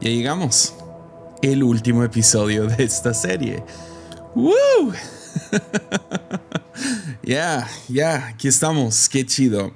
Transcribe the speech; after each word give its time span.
Ya 0.00 0.10
llegamos. 0.10 0.74
El 1.42 1.64
último 1.64 2.04
episodio 2.04 2.66
de 2.66 2.84
esta 2.84 3.12
serie. 3.14 3.62
¡Woo! 4.34 4.52
Ya, 7.24 7.68
ya, 7.88 8.28
aquí 8.28 8.48
estamos. 8.48 9.06
Qué 9.10 9.26
chido. 9.26 9.74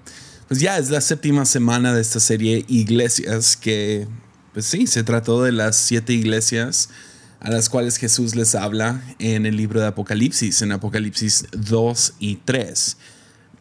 Pues 0.49 0.61
ya 0.61 0.79
es 0.79 0.89
la 0.89 1.03
séptima 1.03 1.45
semana 1.45 1.93
de 1.93 2.01
esta 2.01 2.19
serie 2.19 2.65
Iglesias 2.67 3.59
que, 3.59 4.09
pues 4.55 4.65
sí, 4.65 4.87
se 4.87 5.03
trató 5.03 5.43
de 5.43 5.53
las 5.53 5.77
siete 5.77 6.15
iglesias 6.15 6.89
a 7.41 7.51
las 7.51 7.69
cuales 7.69 7.99
Jesús 7.99 8.37
les 8.37 8.55
habla 8.55 9.03
en 9.19 9.45
el 9.45 9.59
libro 9.59 9.81
de 9.81 9.87
Apocalipsis, 9.87 10.63
en 10.63 10.73
Apocalipsis 10.73 11.45
2 11.53 12.15
y 12.21 12.37
3. 12.37 12.97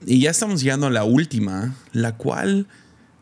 Y 0.06 0.22
ya 0.22 0.30
estamos 0.30 0.62
llegando 0.62 0.88
a 0.88 0.92
la 0.92 1.04
última, 1.04 1.76
la 1.92 2.16
cual 2.16 2.68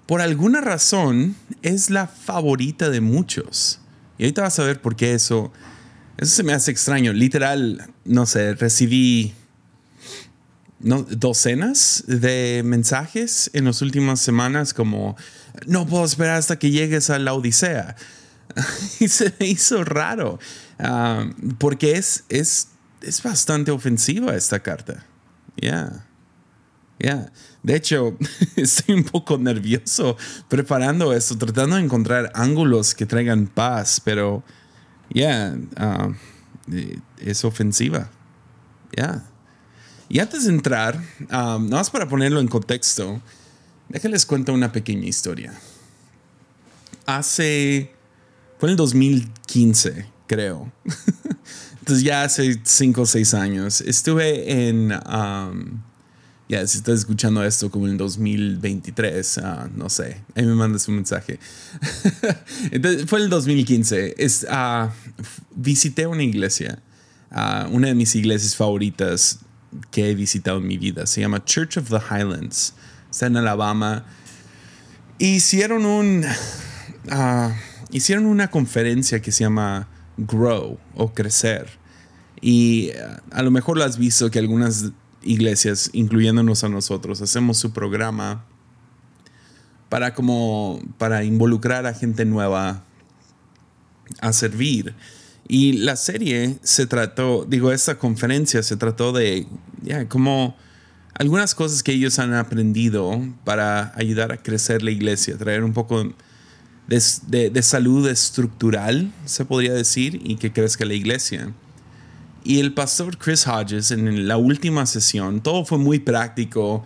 por 0.09 0.21
alguna 0.21 0.59
razón 0.59 1.35
es 1.61 1.91
la 1.91 2.07
favorita 2.07 2.89
de 2.89 2.99
muchos. 2.99 3.79
Y 4.17 4.23
ahorita 4.23 4.41
vas 4.41 4.57
a 4.57 4.63
ver 4.63 4.81
por 4.81 4.95
qué 4.95 5.13
eso, 5.13 5.53
eso 6.17 6.35
se 6.35 6.41
me 6.41 6.53
hace 6.53 6.71
extraño. 6.71 7.13
Literal, 7.13 7.91
no 8.05 8.25
sé, 8.25 8.55
recibí 8.55 9.35
no, 10.79 11.03
docenas 11.03 12.05
de 12.07 12.63
mensajes 12.65 13.51
en 13.53 13.65
las 13.65 13.83
últimas 13.83 14.19
semanas 14.19 14.73
como, 14.73 15.15
no 15.67 15.85
puedo 15.85 16.05
esperar 16.05 16.37
hasta 16.37 16.57
que 16.57 16.71
llegues 16.71 17.11
a 17.11 17.19
la 17.19 17.35
Odisea. 17.35 17.95
y 18.99 19.09
se 19.09 19.31
me 19.39 19.45
hizo 19.45 19.83
raro, 19.83 20.39
ah, 20.79 21.29
porque 21.59 21.91
es, 21.91 22.23
es, 22.29 22.69
es 23.03 23.21
bastante 23.21 23.69
ofensiva 23.69 24.35
esta 24.35 24.59
carta. 24.59 25.05
Ya. 25.55 26.08
Ya. 26.99 27.31
De 27.63 27.75
hecho, 27.75 28.17
estoy 28.55 28.95
un 28.95 29.03
poco 29.03 29.37
nervioso 29.37 30.17
preparando 30.47 31.13
esto, 31.13 31.37
tratando 31.37 31.77
de 31.77 31.83
encontrar 31.83 32.31
ángulos 32.35 32.93
que 32.93 33.05
traigan 33.05 33.47
paz, 33.47 34.01
pero 34.03 34.43
ya, 35.09 35.57
ah, 35.77 36.09
eh, 36.71 36.99
es 37.19 37.43
ofensiva. 37.45 38.09
Ya. 38.95 39.25
Y 40.09 40.19
antes 40.19 40.45
de 40.45 40.51
entrar, 40.51 40.95
um, 40.97 41.29
nada 41.29 41.57
más 41.69 41.89
para 41.89 42.07
ponerlo 42.07 42.39
en 42.39 42.47
contexto, 42.47 43.21
déjenles 43.89 44.25
cuento 44.25 44.53
una 44.53 44.71
pequeña 44.71 45.07
historia. 45.07 45.53
Hace, 47.05 47.93
fue 48.57 48.69
en 48.69 48.71
el 48.71 48.77
2015, 48.77 50.05
creo. 50.27 50.71
Entonces 51.79 52.03
ya 52.03 52.23
hace 52.23 52.59
5 52.63 53.01
o 53.01 53.05
6 53.05 53.33
años, 53.35 53.81
estuve 53.81 54.67
en... 54.67 54.91
Um, 55.07 55.88
ya, 56.49 56.65
si 56.65 56.79
estás 56.79 57.01
escuchando 57.01 57.43
esto 57.43 57.69
como 57.69 57.87
en 57.87 57.95
2023, 57.95 59.37
ah, 59.37 59.69
no 59.75 59.87
sé, 59.87 60.23
ahí 60.35 60.47
me 60.47 60.55
mandas 60.55 60.87
un 60.87 60.95
mensaje. 60.95 61.39
Entonces, 62.71 63.05
fue 63.05 63.19
el 63.19 63.29
2015. 63.29 64.15
Es, 64.17 64.47
uh, 64.49 64.89
visité 65.55 66.07
una 66.07 66.23
iglesia, 66.23 66.81
uh, 67.31 67.69
una 67.69 67.89
de 67.89 67.93
mis 67.93 68.15
iglesias 68.15 68.55
favoritas 68.55 69.41
que 69.91 70.09
he 70.09 70.15
visitado 70.15 70.57
en 70.57 70.65
mi 70.65 70.79
vida. 70.79 71.05
Se 71.05 71.21
llama 71.21 71.45
Church 71.45 71.77
of 71.77 71.87
the 71.89 71.99
Highlands. 71.99 72.73
Está 73.11 73.27
en 73.27 73.37
Alabama. 73.37 74.05
Hicieron 75.19 75.85
un. 75.85 76.25
hicieron 77.91 78.25
una 78.25 78.49
conferencia 78.49 79.21
que 79.21 79.31
se 79.31 79.43
llama 79.43 79.87
Grow 80.17 80.79
o 80.95 81.13
Crecer. 81.13 81.67
Y 82.41 82.89
a 83.29 83.43
lo 83.43 83.51
mejor 83.51 83.77
lo 83.77 83.83
has 83.83 83.99
visto 83.99 84.31
que 84.31 84.39
algunas 84.39 84.93
iglesias, 85.23 85.89
incluyéndonos 85.93 86.63
a 86.63 86.69
nosotros, 86.69 87.21
hacemos 87.21 87.57
su 87.57 87.71
programa 87.71 88.45
para 89.89 90.13
como 90.13 90.79
para 90.97 91.23
involucrar 91.23 91.85
a 91.85 91.93
gente 91.93 92.25
nueva 92.25 92.83
a 94.21 94.33
servir. 94.33 94.93
Y 95.47 95.73
la 95.73 95.95
serie 95.95 96.57
se 96.61 96.85
trató, 96.85 97.45
digo, 97.47 97.71
esta 97.71 97.97
conferencia 97.97 98.61
se 98.61 98.77
trató 98.77 99.11
de 99.11 99.47
ya 99.81 100.07
como 100.07 100.55
algunas 101.15 101.55
cosas 101.55 101.81
que 101.81 101.91
ellos 101.91 102.19
han 102.19 102.33
aprendido 102.33 103.19
para 103.43 103.91
ayudar 103.95 104.31
a 104.31 104.37
crecer 104.37 104.83
la 104.83 104.91
iglesia, 104.91 105.37
traer 105.37 105.63
un 105.63 105.73
poco 105.73 106.13
de, 106.87 107.49
de 107.49 107.63
salud 107.63 108.07
estructural, 108.07 109.11
se 109.25 109.43
podría 109.43 109.73
decir, 109.73 110.21
y 110.23 110.37
que 110.37 110.53
crezca 110.53 110.85
la 110.85 110.93
iglesia. 110.93 111.51
Y 112.43 112.59
el 112.59 112.73
pastor 112.73 113.17
Chris 113.17 113.45
Hodges 113.47 113.91
en 113.91 114.27
la 114.27 114.37
última 114.37 114.85
sesión, 114.85 115.41
todo 115.41 115.65
fue 115.65 115.77
muy 115.77 115.99
práctico, 115.99 116.83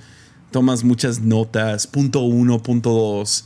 tomas 0.52 0.84
muchas 0.84 1.22
notas, 1.22 1.88
punto 1.88 2.22
uno, 2.22 2.62
punto 2.62 2.92
dos. 2.92 3.46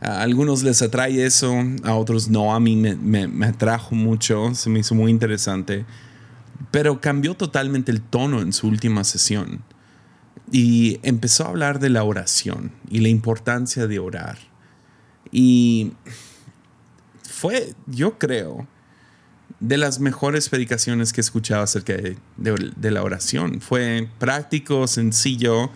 A 0.00 0.20
algunos 0.20 0.62
les 0.62 0.82
atrae 0.82 1.24
eso, 1.24 1.54
a 1.84 1.94
otros 1.94 2.28
no, 2.28 2.54
a 2.54 2.60
mí 2.60 2.76
me, 2.76 3.46
atrajo 3.46 3.94
mucho, 3.94 4.54
se 4.54 4.68
me 4.68 4.80
hizo 4.80 4.94
muy 4.94 5.10
interesante. 5.10 5.86
Pero 6.70 7.00
cambió 7.00 7.34
totalmente 7.34 7.90
el 7.90 8.02
tono 8.02 8.42
en 8.42 8.52
su 8.52 8.68
última 8.68 9.04
sesión 9.04 9.62
y 10.52 11.00
empezó 11.02 11.44
a 11.44 11.48
hablar 11.48 11.78
de 11.78 11.90
la 11.90 12.04
oración 12.04 12.72
y 12.90 13.00
la 13.00 13.08
importancia 13.08 13.86
de 13.86 13.98
orar. 13.98 14.38
Y 15.32 15.92
fue, 17.22 17.74
yo 17.86 18.18
creo, 18.18 18.66
de 19.60 19.78
las 19.78 20.00
mejores 20.00 20.48
predicaciones 20.48 21.12
que 21.12 21.20
he 21.20 21.22
escuchado 21.22 21.62
acerca 21.62 21.94
de, 21.94 22.90
la 22.90 23.02
oración. 23.02 23.60
Fue 23.60 24.08
práctico, 24.18 24.86
sencillo, 24.86 25.70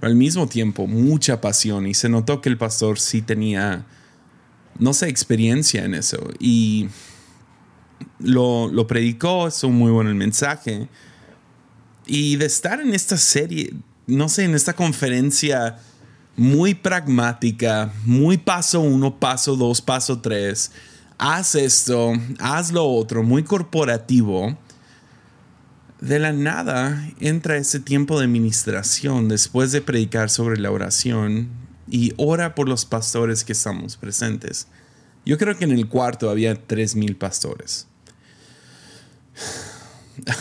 pero 0.00 0.10
al 0.10 0.16
mismo 0.16 0.48
tiempo 0.48 0.86
mucha 0.86 1.40
pasión 1.40 1.86
y 1.86 1.94
se 1.94 2.08
notó 2.08 2.40
que 2.40 2.48
el 2.48 2.58
pastor 2.58 2.98
sí 2.98 3.22
tenía, 3.22 3.86
no 4.78 4.92
sé, 4.92 5.08
experiencia 5.08 5.84
en 5.84 5.94
eso. 5.94 6.18
Y 6.40 6.88
lo, 8.18 8.68
lo 8.68 8.86
predicó, 8.86 9.46
es 9.46 9.62
muy 9.64 9.92
bueno 9.92 10.10
el 10.10 10.16
mensaje. 10.16 10.88
Y 12.06 12.36
de 12.36 12.46
estar 12.46 12.80
en 12.80 12.92
esta 12.92 13.16
serie, 13.16 13.72
no 14.08 14.28
sé, 14.28 14.44
en 14.44 14.54
esta 14.54 14.72
conferencia 14.72 15.78
muy 16.36 16.74
pragmática, 16.74 17.92
muy 18.04 18.38
paso 18.38 18.80
uno, 18.80 19.20
paso 19.20 19.54
dos, 19.54 19.80
paso 19.80 20.20
tres 20.20 20.72
haz 21.22 21.54
esto, 21.54 22.14
haz 22.40 22.72
lo 22.72 22.84
otro, 22.84 23.22
muy 23.22 23.44
corporativo, 23.44 24.58
de 26.00 26.18
la 26.18 26.32
nada 26.32 27.08
entra 27.20 27.56
ese 27.56 27.78
tiempo 27.78 28.18
de 28.18 28.26
ministración 28.26 29.28
después 29.28 29.70
de 29.70 29.82
predicar 29.82 30.30
sobre 30.30 30.58
la 30.58 30.72
oración 30.72 31.48
y 31.88 32.12
ora 32.16 32.56
por 32.56 32.68
los 32.68 32.84
pastores 32.84 33.44
que 33.44 33.52
estamos 33.52 33.96
presentes. 33.96 34.66
Yo 35.24 35.38
creo 35.38 35.56
que 35.56 35.62
en 35.64 35.70
el 35.70 35.88
cuarto 35.88 36.28
había 36.28 36.56
tres 36.56 36.96
mil 36.96 37.16
pastores. 37.16 37.86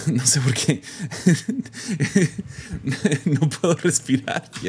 No 0.08 0.26
sé 0.26 0.42
por 0.42 0.54
qué. 0.54 0.82
No 3.26 3.50
puedo 3.50 3.76
respirar. 3.76 4.50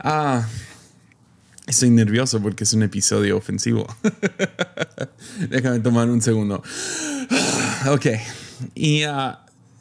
Ah. 0.00 0.46
Estoy 1.68 1.90
nervioso 1.90 2.40
porque 2.40 2.64
es 2.64 2.72
un 2.72 2.82
episodio 2.82 3.36
ofensivo. 3.36 3.86
Déjame 5.50 5.80
tomar 5.80 6.08
un 6.08 6.22
segundo. 6.22 6.62
ok. 7.90 8.06
Y 8.74 9.04
uh, 9.04 9.36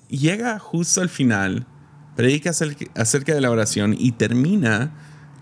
llega 0.09 0.59
justo 0.59 1.00
al 1.00 1.08
final, 1.08 1.66
predica 2.18 2.50
acerca 2.50 3.34
de 3.34 3.40
la 3.40 3.50
oración 3.50 3.96
y 3.98 4.12
termina 4.12 4.92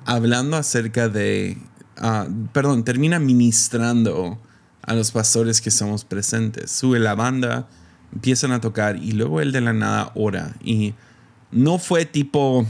hablando 0.06 0.56
acerca 0.56 1.10
de, 1.10 1.58
uh, 2.00 2.32
perdón, 2.54 2.84
termina 2.84 3.18
ministrando 3.18 4.40
a 4.84 4.94
los 4.94 5.10
pastores 5.10 5.62
que 5.62 5.70
estamos 5.70 6.06
presentes. 6.06 6.70
Sube 6.70 7.00
la 7.00 7.16
banda, 7.16 7.68
empiezan 8.14 8.52
a 8.52 8.62
tocar 8.62 8.98
y 8.98 9.14
luego 9.14 9.42
él 9.42 9.52
de 9.52 9.62
la 9.62 9.74
nada 9.74 10.12
ora. 10.14 10.54
Y 10.64 10.94
no 11.50 11.80
fue 11.80 12.06
tipo, 12.06 12.68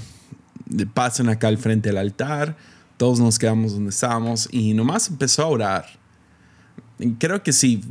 pasen 0.94 1.28
acá 1.28 1.50
al 1.50 1.58
frente 1.58 1.90
del 1.90 1.98
altar 1.98 2.56
todos 2.98 3.20
nos 3.20 3.38
quedamos 3.38 3.74
donde 3.74 3.90
estábamos 3.90 4.48
y 4.52 4.74
nomás 4.74 5.10
empezó 5.10 5.44
a 5.44 5.48
orar. 5.48 5.86
Creo 7.20 7.44
que 7.44 7.52
si 7.52 7.84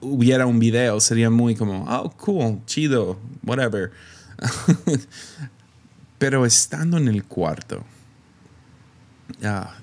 hubiera 0.00 0.46
un 0.46 0.58
video 0.58 1.00
sería 1.00 1.30
muy 1.30 1.54
como, 1.54 1.84
oh, 1.84 2.10
cool, 2.16 2.60
chido, 2.66 3.18
whatever. 3.44 3.92
Pero 6.18 6.46
estando 6.46 6.96
en 6.96 7.08
el 7.08 7.24
cuarto, 7.24 7.84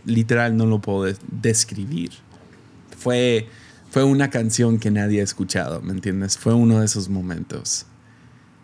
literal 0.05 0.57
no 0.57 0.65
lo 0.65 0.79
puedo 0.79 1.13
describir. 1.31 2.11
Fue, 2.97 3.47
fue 3.89 4.03
una 4.03 4.29
canción 4.29 4.79
que 4.79 4.89
nadie 4.91 5.21
ha 5.21 5.23
escuchado, 5.23 5.81
¿me 5.81 5.91
entiendes? 5.91 6.37
Fue 6.37 6.53
uno 6.53 6.79
de 6.79 6.85
esos 6.85 7.09
momentos. 7.09 7.85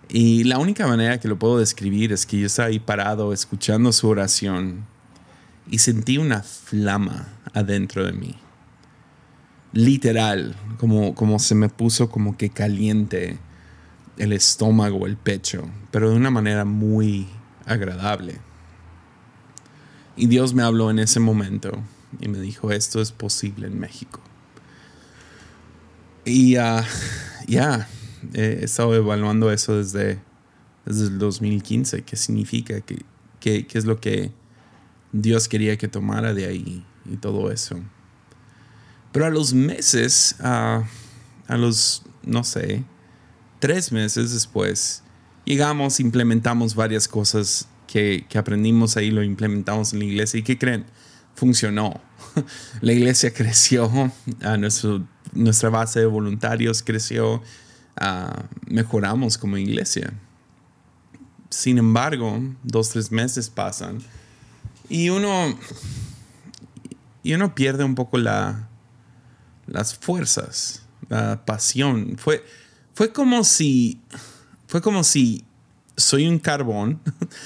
Y 0.10 0.46
la 0.46 0.58
única 0.58 0.88
manera 0.88 1.20
que 1.20 1.28
lo 1.28 1.38
puedo 1.38 1.60
describir 1.60 2.12
es 2.12 2.26
que 2.26 2.40
yo 2.40 2.48
estaba 2.48 2.70
ahí 2.70 2.80
parado 2.80 3.32
escuchando 3.32 3.94
su 3.94 4.08
oración 4.08 4.86
y 5.70 5.80
sentí 5.80 6.18
una 6.18 6.42
flama 6.42 7.28
adentro 7.54 8.06
de 8.06 8.14
mí. 8.14 8.36
Literal, 9.72 10.56
como, 10.80 11.14
como 11.14 11.38
se 11.38 11.54
me 11.54 11.70
puso 11.70 12.10
como 12.10 12.38
que 12.38 12.50
caliente 12.50 13.38
el 14.18 14.34
estómago, 14.34 15.06
el 15.06 15.16
pecho, 15.16 15.70
pero 15.92 16.10
de 16.10 16.16
una 16.16 16.32
manera 16.32 16.66
muy 16.66 17.28
agradable. 17.66 18.38
Y 20.18 20.28
Dios 20.28 20.54
me 20.54 20.64
habló 20.64 20.90
en 20.90 21.00
ese 21.00 21.20
momento 21.20 21.72
y 22.20 22.28
me 22.28 22.40
dijo, 22.40 22.72
esto 22.72 23.00
es 23.00 23.12
posible 23.12 23.68
en 23.68 23.80
México. 23.80 24.22
Y 26.26 26.56
ah, 26.56 26.84
ya, 27.48 27.88
he 28.34 28.64
estado 28.64 28.96
evaluando 28.96 29.52
eso 29.52 29.78
desde, 29.78 30.20
desde 30.86 31.06
el 31.06 31.20
2015, 31.20 32.02
qué 32.02 32.16
significa, 32.16 32.82
qué, 32.82 33.04
qué, 33.40 33.68
qué 33.68 33.78
es 33.78 33.86
lo 33.86 34.00
que 34.02 34.32
Dios 35.12 35.48
quería 35.48 35.78
que 35.78 35.88
tomara 35.88 36.34
de 36.34 36.46
ahí 36.46 36.86
y 37.06 37.18
todo 37.18 37.52
eso. 37.52 37.80
Pero 39.12 39.26
a 39.26 39.30
los 39.30 39.54
meses, 39.54 40.36
a 40.40 40.86
los, 41.48 42.04
no 42.24 42.44
sé, 42.44 42.84
tres 43.60 43.92
meses 43.92 44.32
después, 44.32 45.04
llegamos, 45.46 46.00
implementamos 46.00 46.76
varias 46.76 47.08
cosas 47.08 47.68
que, 47.88 48.26
que, 48.30 48.38
aprendimos 48.38 48.98
ahí, 48.98 49.10
lo 49.10 49.24
implementamos 49.24 49.94
en 49.94 50.00
la 50.00 50.06
iglesia 50.06 50.40
y 50.40 50.44
¿qué 50.44 50.58
creen? 50.58 50.86
Funcionó. 51.34 52.00
La 52.82 52.94
iglesia 52.94 53.34
creció, 53.34 54.12
a 54.42 54.58
nuestro, 54.58 55.08
nuestra 55.34 55.70
base 55.70 56.02
de 56.02 56.06
voluntarios 56.06 56.84
creció, 56.84 57.42
mejoramos 58.68 59.38
como 59.38 59.58
iglesia. 59.58 60.14
Sin 61.50 61.80
embargo, 61.80 62.40
dos, 62.64 62.90
tres 62.90 63.12
meses 63.12 63.50
pasan 63.50 64.00
y 64.90 65.10
uno, 65.10 65.58
y 67.24 67.34
uno 67.34 67.56
pierde 67.56 67.84
un 67.84 67.96
poco 67.96 68.18
la, 68.18 68.68
las 69.68 69.96
fuerzas, 69.96 70.84
la 71.08 71.46
pasión. 71.46 72.16
Fue, 72.18 72.44
fue 72.94 73.14
como 73.14 73.44
si, 73.44 74.02
fue 74.68 74.82
como 74.82 75.04
si 75.04 75.46
soy 75.96 76.28
un 76.28 76.40
carbón 76.40 77.00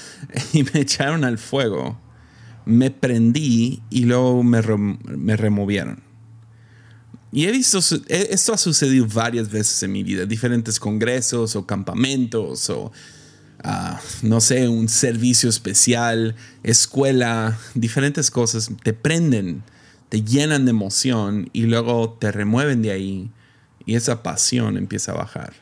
y 0.52 0.62
me 0.62 0.80
echaron 0.80 1.24
al 1.24 1.38
fuego, 1.38 2.00
me 2.64 2.90
prendí 2.90 3.82
y 3.90 4.04
luego 4.04 4.42
me, 4.42 4.62
me 4.62 5.36
removieron. 5.36 6.02
Y 7.30 7.46
he 7.46 7.52
visto, 7.52 7.80
esto 8.08 8.54
ha 8.54 8.58
sucedido 8.58 9.06
varias 9.12 9.50
veces 9.50 9.82
en 9.82 9.90
mi 9.90 10.04
vida, 10.04 10.24
diferentes 10.24 10.78
congresos 10.78 11.56
o 11.56 11.66
campamentos 11.66 12.70
o 12.70 12.92
no 14.22 14.40
sé, 14.40 14.68
un 14.68 14.88
servicio 14.88 15.48
especial, 15.48 16.36
escuela, 16.62 17.58
diferentes 17.74 18.30
cosas, 18.30 18.70
te 18.82 18.92
prenden, 18.92 19.62
te 20.08 20.22
llenan 20.22 20.66
de 20.66 20.70
emoción 20.70 21.48
y 21.52 21.62
luego 21.62 22.16
te 22.20 22.30
remueven 22.30 22.82
de 22.82 22.90
ahí 22.90 23.30
y 23.86 23.94
esa 23.94 24.22
pasión 24.22 24.76
empieza 24.76 25.12
a 25.12 25.16
bajar. 25.16 25.54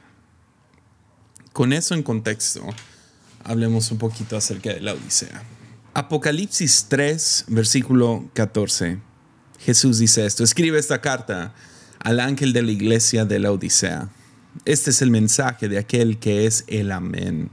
Con 1.52 1.72
eso 1.72 1.94
en 1.94 2.02
contexto, 2.02 2.66
hablemos 3.44 3.90
un 3.92 3.98
poquito 3.98 4.36
acerca 4.36 4.70
de 4.70 4.80
la 4.80 4.94
Odisea. 4.94 5.42
Apocalipsis 5.94 6.86
3, 6.88 7.44
versículo 7.48 8.28
14. 8.32 8.98
Jesús 9.60 9.98
dice 9.98 10.26
esto, 10.26 10.42
escribe 10.42 10.78
esta 10.78 11.00
carta 11.00 11.54
al 12.00 12.18
ángel 12.18 12.52
de 12.52 12.62
la 12.62 12.72
iglesia 12.72 13.24
de 13.24 13.38
la 13.38 13.52
Odisea. 13.52 14.08
Este 14.64 14.90
es 14.90 15.02
el 15.02 15.10
mensaje 15.10 15.68
de 15.68 15.78
aquel 15.78 16.18
que 16.18 16.46
es 16.46 16.64
el 16.66 16.90
amén 16.90 17.50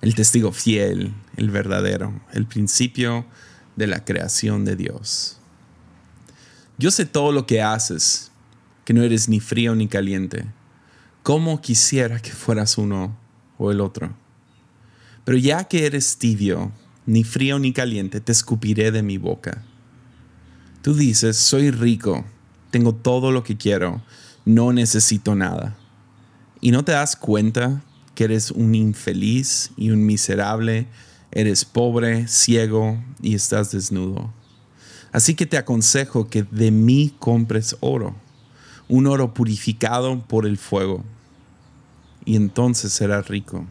el 0.00 0.14
testigo 0.14 0.52
fiel, 0.52 1.14
el 1.36 1.50
verdadero, 1.50 2.20
el 2.32 2.46
principio 2.46 3.26
de 3.76 3.86
la 3.86 4.04
creación 4.04 4.64
de 4.64 4.76
Dios. 4.76 5.38
Yo 6.78 6.90
sé 6.90 7.06
todo 7.06 7.32
lo 7.32 7.46
que 7.46 7.62
haces, 7.62 8.30
que 8.84 8.94
no 8.94 9.02
eres 9.02 9.28
ni 9.28 9.40
frío 9.40 9.74
ni 9.74 9.88
caliente. 9.88 10.46
¿Cómo 11.22 11.60
quisiera 11.60 12.20
que 12.20 12.30
fueras 12.30 12.78
uno 12.78 13.16
o 13.58 13.70
el 13.70 13.80
otro? 13.80 14.14
Pero 15.24 15.36
ya 15.36 15.64
que 15.64 15.86
eres 15.86 16.16
tibio, 16.18 16.72
ni 17.04 17.24
frío 17.24 17.58
ni 17.58 17.72
caliente, 17.72 18.20
te 18.20 18.32
escupiré 18.32 18.90
de 18.92 19.02
mi 19.02 19.18
boca. 19.18 19.62
Tú 20.82 20.94
dices, 20.94 21.36
soy 21.36 21.70
rico, 21.70 22.24
tengo 22.70 22.94
todo 22.94 23.32
lo 23.32 23.42
que 23.42 23.56
quiero, 23.56 24.02
no 24.44 24.72
necesito 24.72 25.34
nada. 25.34 25.76
¿Y 26.60 26.70
no 26.70 26.84
te 26.84 26.92
das 26.92 27.16
cuenta 27.16 27.82
que 28.18 28.24
eres 28.24 28.50
un 28.50 28.74
infeliz 28.74 29.70
y 29.76 29.90
un 29.90 30.04
miserable, 30.04 30.88
eres 31.30 31.64
pobre, 31.64 32.26
ciego 32.26 33.00
y 33.22 33.36
estás 33.36 33.70
desnudo. 33.70 34.34
Así 35.12 35.36
que 35.36 35.46
te 35.46 35.56
aconsejo 35.56 36.26
que 36.26 36.42
de 36.42 36.72
mí 36.72 37.14
compres 37.20 37.76
oro, 37.78 38.16
un 38.88 39.06
oro 39.06 39.34
purificado 39.34 40.20
por 40.26 40.46
el 40.46 40.58
fuego, 40.58 41.04
y 42.24 42.34
entonces 42.34 42.92
serás 42.92 43.28
rico. 43.28 43.64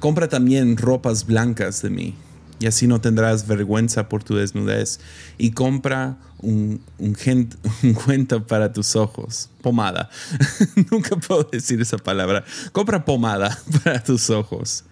Compra 0.00 0.30
también 0.30 0.78
ropas 0.78 1.26
blancas 1.26 1.82
de 1.82 1.90
mí 1.90 2.14
y 2.62 2.66
así 2.68 2.86
no 2.86 3.00
tendrás 3.00 3.48
vergüenza 3.48 4.08
por 4.08 4.22
tu 4.22 4.36
desnudez. 4.36 5.00
Y 5.36 5.50
compra 5.50 6.16
un, 6.38 6.80
un, 6.98 7.16
cuento 8.04 8.46
para 8.46 8.72
tus 8.72 8.94
ojos, 8.94 9.50
pomada. 9.62 10.08
Nunca 10.92 11.16
puedo 11.16 11.42
decir 11.50 11.80
esa 11.80 11.98
palabra. 11.98 12.44
Compra 12.70 13.04
pomada 13.04 13.58
para 13.82 14.00
tus 14.00 14.30
ojos, 14.30 14.84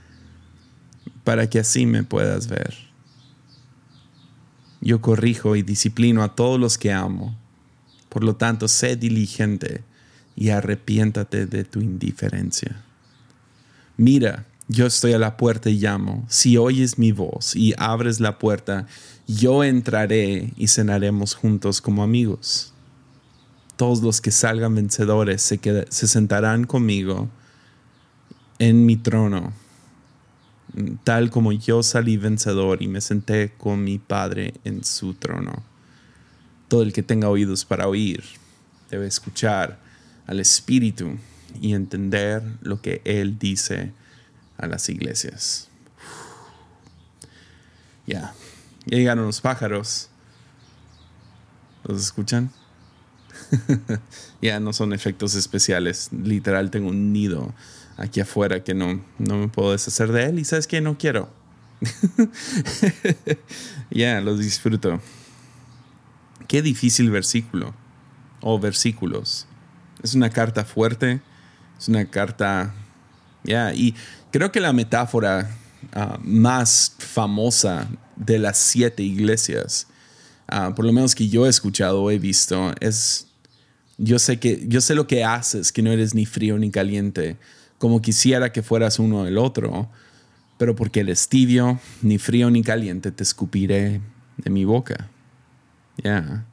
para 1.23 1.49
que 1.49 1.61
así 1.61 1.87
me 1.87 2.03
puedas 2.03 2.49
ver. 2.49 2.75
Yo 4.81 5.01
corrijo 5.01 5.55
y 5.55 5.63
disciplino 5.63 6.25
a 6.25 6.35
todos 6.35 6.59
los 6.59 6.77
que 6.77 6.93
amo. 6.93 7.39
Por 8.09 8.25
lo 8.25 8.35
tanto, 8.35 8.67
sé 8.67 8.97
diligente 8.97 9.85
y 10.35 10.49
arrepiéntate 10.49 11.47
de 11.47 11.63
tu 11.63 11.81
indiferencia. 11.81 12.83
Mira, 13.97 14.47
yo 14.71 14.87
estoy 14.87 15.15
a 15.15 15.19
la 15.19 15.37
puerta 15.37 15.69
y 15.69 15.81
llamo. 15.81 16.25
Si 16.29 16.57
oyes 16.57 16.97
mi 16.97 17.11
voz 17.11 17.57
y 17.57 17.75
abres 17.77 18.21
la 18.21 18.39
puerta, 18.39 18.87
yo 19.27 19.65
entraré 19.65 20.53
y 20.57 20.69
cenaremos 20.69 21.35
juntos 21.35 21.81
como 21.81 22.05
amigos. 22.05 22.73
Todos 23.75 24.01
los 24.01 24.21
que 24.21 24.31
salgan 24.31 24.77
vencedores 24.77 25.43
se, 25.43 25.59
se 25.89 26.07
sentarán 26.07 26.65
conmigo 26.67 27.29
en 28.61 28.87
mi 28.87 28.97
trono, 28.97 29.53
tal 31.03 31.31
como 31.31 31.51
yo 31.51 31.83
salí 31.83 32.17
vencedor 32.17 32.81
y 32.81 32.87
me 32.87 33.01
senté 33.01 33.53
con 33.59 33.83
mi 33.83 33.99
Padre 33.99 34.55
en 34.63 34.85
su 34.85 35.15
trono. 35.15 35.65
Todo 36.69 36.83
el 36.83 36.93
que 36.93 37.03
tenga 37.03 37.29
oídos 37.29 37.65
para 37.65 37.89
oír 37.89 38.23
debe 38.89 39.09
escuchar 39.09 39.81
al 40.29 40.39
Espíritu 40.39 41.17
y 41.61 41.73
entender 41.73 42.45
lo 42.63 42.81
que 42.81 43.03
Él 43.05 43.37
dice 43.37 43.93
a 44.61 44.67
las 44.67 44.88
iglesias. 44.88 45.69
Ya, 48.07 48.35
llegaron 48.85 49.26
los 49.26 49.40
pájaros. 49.40 50.09
¿Los 51.85 52.02
escuchan? 52.02 52.50
ya 54.43 54.61
no 54.61 54.73
son 54.73 54.93
efectos 54.93 55.35
especiales. 55.35 56.11
Literal 56.12 56.71
tengo 56.71 56.88
un 56.88 57.12
nido 57.12 57.55
aquí 57.97 58.21
afuera 58.21 58.64
que 58.64 58.75
no, 58.75 59.02
no 59.19 59.38
me 59.38 59.49
puedo 59.49 59.73
deshacer 59.73 60.12
de 60.12 60.25
él 60.25 60.38
y 60.38 60.45
sabes 60.45 60.67
que 60.67 60.81
no 60.81 60.99
quiero. 60.99 61.31
ya, 63.90 64.21
los 64.21 64.38
disfruto. 64.38 65.00
Qué 66.49 66.62
difícil 66.62 67.11
versículo 67.11 67.75
o 68.40 68.59
versículos. 68.59 69.47
Es 70.02 70.14
una 70.14 70.31
carta 70.31 70.64
fuerte, 70.64 71.21
es 71.79 71.88
una 71.88 72.07
carta, 72.07 72.75
ya, 73.44 73.73
y 73.75 73.94
Creo 74.30 74.52
que 74.52 74.61
la 74.61 74.73
metáfora 74.73 75.50
ah, 75.92 76.18
más 76.23 76.94
famosa 76.99 77.88
de 78.14 78.38
las 78.38 78.59
siete 78.59 79.02
iglesias, 79.02 79.88
ah, 80.47 80.73
por 80.75 80.85
lo 80.85 80.92
menos 80.92 81.14
que 81.14 81.28
yo 81.28 81.47
he 81.47 81.49
escuchado 81.49 82.02
o 82.02 82.11
he 82.11 82.18
visto, 82.18 82.73
es 82.80 83.26
yo 83.99 84.18
sé 84.18 84.38
que 84.38 84.64
yo 84.68 84.80
sé 84.80 84.94
lo 84.94 85.06
que 85.06 85.25
haces, 85.25 85.73
que 85.73 85.82
no 85.82 85.90
eres 85.90 86.14
ni 86.14 86.26
frío 86.26 86.59
ni 86.59 86.70
caliente, 86.70 87.38
como 87.78 88.00
quisiera 88.00 88.52
que 88.52 88.62
fueras 88.62 88.99
uno 88.99 89.26
el 89.26 89.37
otro, 89.37 89.90
pero 90.59 90.76
porque 90.76 91.00
eres 91.00 91.28
tibio, 91.28 91.80
ni 92.00 92.18
frío 92.18 92.50
ni 92.50 92.62
caliente, 92.62 93.11
te 93.11 93.23
escupiré 93.25 94.00
de 94.37 94.50
mi 94.50 94.64
boca. 94.64 95.09
Ya. 96.04 96.44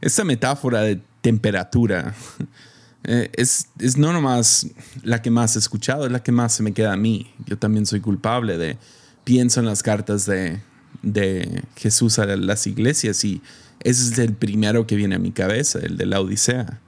Esta 0.00 0.24
metáfora 0.24 0.82
de 0.82 1.00
temperatura 1.22 2.14
eh, 3.04 3.30
es, 3.34 3.68
es, 3.78 3.96
no 3.96 4.12
nomás 4.12 4.66
la 5.02 5.22
que 5.22 5.30
más 5.30 5.56
he 5.56 5.58
escuchado, 5.58 6.06
es 6.06 6.12
la 6.12 6.22
que 6.22 6.32
más 6.32 6.54
se 6.54 6.62
me 6.62 6.72
queda 6.72 6.92
a 6.92 6.96
mí. 6.96 7.32
Yo 7.46 7.56
también 7.58 7.86
soy 7.86 8.00
culpable 8.00 8.58
de, 8.58 8.78
pienso 9.24 9.60
en 9.60 9.66
las 9.66 9.82
cartas 9.82 10.26
de, 10.26 10.60
de 11.02 11.62
Jesús 11.76 12.18
a 12.18 12.26
las 12.26 12.66
iglesias 12.66 13.24
y 13.24 13.42
ese 13.82 14.12
es 14.12 14.18
el 14.18 14.34
primero 14.34 14.86
que 14.86 14.96
viene 14.96 15.14
a 15.14 15.18
mi 15.18 15.32
cabeza, 15.32 15.78
el 15.78 15.96
de 15.96 16.06
la 16.06 16.20
Odisea. 16.20 16.80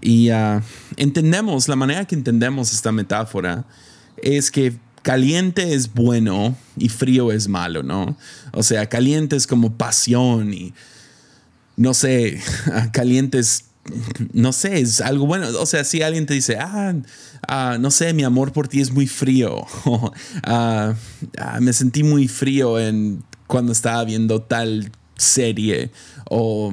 Y 0.00 0.30
uh, 0.30 0.60
entendemos, 0.96 1.68
la 1.68 1.76
manera 1.76 2.04
que 2.04 2.14
entendemos 2.14 2.72
esta 2.72 2.92
metáfora 2.92 3.64
es 4.18 4.50
que 4.50 4.76
caliente 5.02 5.74
es 5.74 5.92
bueno 5.92 6.56
y 6.76 6.88
frío 6.88 7.32
es 7.32 7.48
malo, 7.48 7.82
¿no? 7.82 8.16
O 8.52 8.62
sea, 8.62 8.86
caliente 8.88 9.36
es 9.36 9.46
como 9.46 9.76
pasión 9.76 10.52
y, 10.52 10.74
no 11.76 11.94
sé, 11.94 12.40
caliente 12.92 13.38
es 13.38 13.64
no 14.32 14.52
sé, 14.52 14.80
es 14.80 15.00
algo 15.00 15.26
bueno. 15.26 15.46
O 15.60 15.66
sea, 15.66 15.84
si 15.84 16.02
alguien 16.02 16.26
te 16.26 16.34
dice, 16.34 16.56
ah, 16.58 16.94
ah 17.46 17.76
no 17.78 17.90
sé, 17.90 18.12
mi 18.12 18.24
amor 18.24 18.52
por 18.52 18.68
ti 18.68 18.80
es 18.80 18.92
muy 18.92 19.06
frío, 19.06 19.64
ah, 20.44 20.94
ah, 21.38 21.60
me 21.60 21.72
sentí 21.72 22.02
muy 22.02 22.28
frío 22.28 22.78
en, 22.78 23.22
cuando 23.46 23.72
estaba 23.72 24.04
viendo 24.04 24.42
tal 24.42 24.90
serie 25.16 25.90
o 26.28 26.72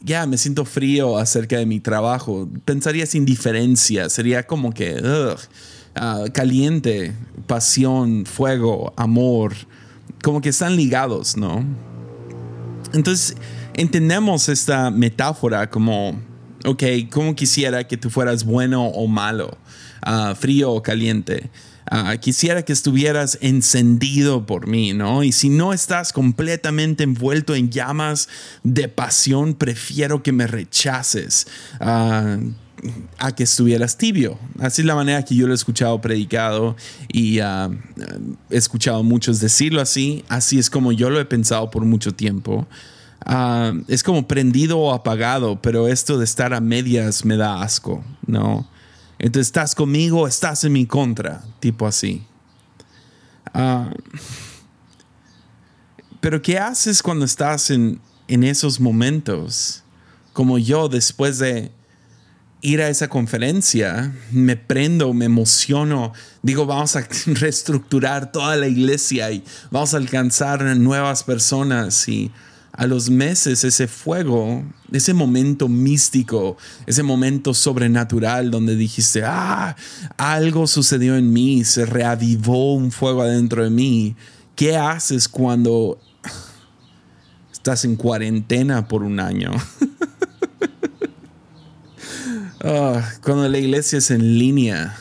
ya 0.00 0.26
me 0.26 0.38
siento 0.38 0.64
frío 0.64 1.18
acerca 1.18 1.58
de 1.58 1.66
mi 1.66 1.80
trabajo. 1.80 2.48
Pensaría 2.64 3.06
sin 3.06 3.24
diferencia, 3.24 4.08
sería 4.08 4.46
como 4.46 4.72
que 4.72 5.00
caliente, 6.32 7.14
pasión, 7.46 8.26
fuego, 8.26 8.92
amor, 8.96 9.54
como 10.22 10.40
que 10.40 10.50
están 10.50 10.76
ligados, 10.76 11.36
¿no? 11.36 11.64
Entonces 12.92 13.36
entendemos 13.74 14.48
esta 14.48 14.90
metáfora 14.90 15.68
como, 15.70 16.20
ok, 16.64 16.82
como 17.10 17.34
quisiera 17.34 17.86
que 17.86 17.96
tú 17.96 18.10
fueras 18.10 18.44
bueno 18.44 18.86
o 18.86 19.06
malo, 19.06 19.58
ah, 20.02 20.34
frío 20.38 20.72
o 20.72 20.82
caliente. 20.82 21.50
Ah, 21.90 22.16
quisiera 22.16 22.62
que 22.62 22.72
estuvieras 22.72 23.38
encendido 23.42 24.46
por 24.46 24.66
mí, 24.66 24.94
¿no? 24.94 25.22
Y 25.22 25.32
si 25.32 25.50
no 25.50 25.74
estás 25.74 26.14
completamente 26.14 27.04
envuelto 27.04 27.54
en 27.54 27.70
llamas 27.70 28.28
de 28.62 28.88
pasión, 28.88 29.54
prefiero 29.54 30.22
que 30.22 30.32
me 30.32 30.46
rechaces. 30.46 31.46
Ah, 31.80 32.38
a 33.18 33.34
que 33.34 33.44
estuvieras 33.44 33.96
tibio. 33.96 34.38
Así 34.58 34.82
es 34.82 34.86
la 34.86 34.94
manera 34.94 35.24
que 35.24 35.34
yo 35.34 35.46
lo 35.46 35.52
he 35.52 35.56
escuchado 35.56 36.00
predicado 36.00 36.76
y 37.08 37.38
he 37.38 37.70
escuchado 38.50 39.02
muchos 39.02 39.40
decirlo 39.40 39.80
así. 39.80 40.24
Así 40.28 40.58
es 40.58 40.68
como 40.68 40.92
yo 40.92 41.08
lo 41.08 41.18
he 41.18 41.24
pensado 41.24 41.70
por 41.70 41.84
mucho 41.84 42.12
tiempo. 42.12 42.66
Es 43.88 44.02
como 44.02 44.28
prendido 44.28 44.78
o 44.78 44.92
apagado, 44.92 45.60
pero 45.60 45.88
esto 45.88 46.18
de 46.18 46.24
estar 46.24 46.52
a 46.52 46.60
medias 46.60 47.24
me 47.24 47.36
da 47.36 47.62
asco, 47.62 48.04
¿no? 48.26 48.68
Entonces, 49.18 49.48
¿estás 49.48 49.74
conmigo 49.74 50.26
estás 50.26 50.64
en 50.64 50.72
mi 50.72 50.86
contra? 50.86 51.42
Tipo 51.60 51.86
así. 51.86 52.22
Ah, 53.54 53.90
pero 56.20 56.42
¿qué 56.42 56.58
haces 56.58 57.02
cuando 57.02 57.24
estás 57.24 57.70
en, 57.70 58.00
en 58.28 58.44
esos 58.44 58.80
momentos? 58.80 59.82
Como 60.32 60.58
yo, 60.58 60.88
después 60.88 61.38
de 61.38 61.70
ir 62.60 62.80
a 62.80 62.88
esa 62.88 63.08
conferencia, 63.08 64.14
me 64.30 64.56
prendo, 64.56 65.12
me 65.12 65.26
emociono, 65.26 66.12
digo, 66.42 66.64
vamos 66.66 66.96
a 66.96 67.06
reestructurar 67.26 68.32
toda 68.32 68.56
la 68.56 68.66
iglesia 68.66 69.30
y 69.30 69.44
vamos 69.70 69.94
a 69.94 69.98
alcanzar 69.98 70.64
nuevas 70.76 71.22
personas 71.22 72.08
y 72.08 72.32
a 72.76 72.86
los 72.86 73.08
meses 73.08 73.62
ese 73.62 73.86
fuego, 73.86 74.64
ese 74.90 75.14
momento 75.14 75.68
místico, 75.68 76.56
ese 76.86 77.04
momento 77.04 77.54
sobrenatural 77.54 78.50
donde 78.50 78.74
dijiste, 78.74 79.22
ah, 79.24 79.76
algo 80.16 80.66
sucedió 80.66 81.16
en 81.16 81.32
mí, 81.32 81.62
se 81.64 81.86
reavivó 81.86 82.74
un 82.74 82.90
fuego 82.90 83.22
adentro 83.22 83.62
de 83.62 83.70
mí. 83.70 84.16
¿Qué 84.56 84.76
haces 84.76 85.28
cuando 85.28 86.00
estás 87.52 87.84
en 87.84 87.94
cuarentena 87.94 88.88
por 88.88 89.02
un 89.02 89.20
año? 89.20 89.52
Ah, 92.66 93.06
cuando 93.22 93.46
la 93.46 93.58
iglesia 93.58 93.98
es 93.98 94.10
en 94.10 94.38
línea 94.38 94.96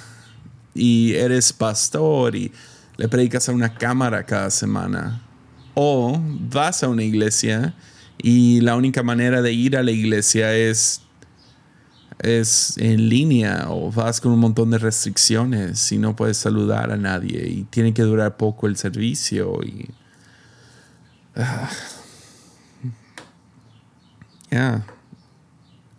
y 0.74 1.14
eres 1.14 1.54
pastor 1.54 2.36
y 2.36 2.52
le 2.98 3.08
predicas 3.08 3.48
a 3.48 3.54
una 3.54 3.74
cámara 3.74 4.26
cada 4.26 4.50
semana 4.52 5.23
o 5.74 6.20
vas 6.52 6.84
a 6.84 6.90
una 6.90 7.04
iglesia 7.04 7.74
y 8.18 8.62
la 8.62 8.76
única 8.76 9.04
manera 9.04 9.42
de 9.42 9.54
ir 9.54 9.76
a 9.76 9.84
la 9.84 9.92
iglesia 9.92 10.56
es, 10.56 11.02
es 12.20 12.78
en 12.78 13.10
línea 13.10 13.66
o 13.70 13.92
vas 13.92 14.22
con 14.22 14.32
un 14.32 14.40
montón 14.40 14.72
de 14.72 14.78
restricciones 14.78 15.92
y 15.92 15.98
no 15.98 16.16
puedes 16.16 16.38
saludar 16.38 16.92
a 16.92 16.98
nadie 16.98 17.48
y 17.48 17.64
tiene 17.64 17.94
que 17.94 18.04
durar 18.04 18.38
poco 18.38 18.68
el 18.68 18.78
servicio 18.78 19.60
y... 19.64 19.90
Ah, 21.36 21.70
ya. 24.52 24.86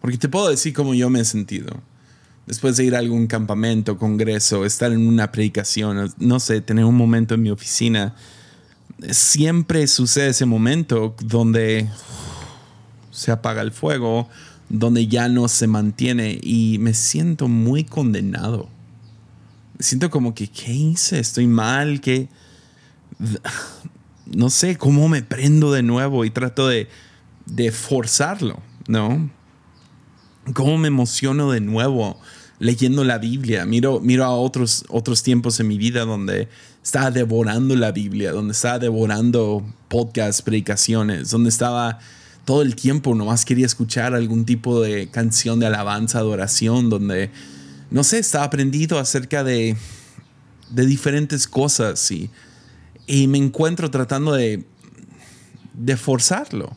Porque 0.00 0.16
te 0.16 0.28
puedo 0.28 0.48
decir 0.48 0.72
cómo 0.72 0.94
yo 0.94 1.10
me 1.10 1.20
he 1.20 1.24
sentido. 1.24 1.82
Después 2.46 2.76
de 2.76 2.84
ir 2.84 2.94
a 2.94 2.98
algún 2.98 3.26
campamento, 3.26 3.98
congreso, 3.98 4.64
estar 4.64 4.92
en 4.92 5.08
una 5.08 5.32
predicación, 5.32 6.12
no 6.18 6.40
sé, 6.40 6.60
tener 6.60 6.84
un 6.84 6.94
momento 6.94 7.34
en 7.34 7.42
mi 7.42 7.50
oficina 7.50 8.14
siempre 9.10 9.86
sucede 9.86 10.28
ese 10.28 10.46
momento 10.46 11.14
donde 11.20 11.88
se 13.10 13.30
apaga 13.30 13.62
el 13.62 13.72
fuego, 13.72 14.28
donde 14.68 15.06
ya 15.06 15.28
no 15.28 15.48
se 15.48 15.66
mantiene 15.66 16.38
y 16.42 16.78
me 16.78 16.94
siento 16.94 17.48
muy 17.48 17.84
condenado. 17.84 18.68
Siento 19.78 20.10
como 20.10 20.34
que, 20.34 20.48
¿qué 20.48 20.72
hice? 20.72 21.18
Estoy 21.18 21.46
mal, 21.46 22.00
que... 22.00 22.28
No 24.26 24.48
sé 24.48 24.78
cómo 24.78 25.06
me 25.10 25.22
prendo 25.22 25.70
de 25.70 25.82
nuevo 25.82 26.24
y 26.24 26.30
trato 26.30 26.66
de, 26.66 26.88
de 27.44 27.70
forzarlo, 27.70 28.62
¿no? 28.88 29.30
¿Cómo 30.54 30.78
me 30.78 30.88
emociono 30.88 31.52
de 31.52 31.60
nuevo 31.60 32.18
leyendo 32.64 33.04
la 33.04 33.18
Biblia? 33.18 33.66
Miro, 33.66 34.00
miro 34.00 34.24
a 34.24 34.30
otros, 34.30 34.86
otros 34.88 35.22
tiempos 35.22 35.60
en 35.60 35.68
mi 35.68 35.76
vida 35.76 36.06
donde 36.06 36.48
estaba 36.82 37.10
devorando 37.10 37.76
la 37.76 37.92
Biblia, 37.92 38.32
donde 38.32 38.52
estaba 38.52 38.78
devorando 38.78 39.62
podcasts, 39.88 40.40
predicaciones, 40.40 41.28
donde 41.28 41.50
estaba 41.50 41.98
todo 42.46 42.62
el 42.62 42.74
tiempo, 42.74 43.14
nomás 43.14 43.44
quería 43.44 43.66
escuchar 43.66 44.14
algún 44.14 44.46
tipo 44.46 44.80
de 44.80 45.08
canción 45.10 45.60
de 45.60 45.66
alabanza, 45.66 46.20
adoración, 46.20 46.88
donde, 46.88 47.30
no 47.90 48.02
sé, 48.02 48.18
estaba 48.18 48.44
aprendido 48.44 48.98
acerca 48.98 49.44
de, 49.44 49.76
de 50.70 50.86
diferentes 50.86 51.46
cosas 51.46 52.10
y, 52.10 52.30
y 53.06 53.26
me 53.26 53.36
encuentro 53.36 53.90
tratando 53.90 54.32
de, 54.32 54.64
de 55.74 55.96
forzarlo. 55.98 56.74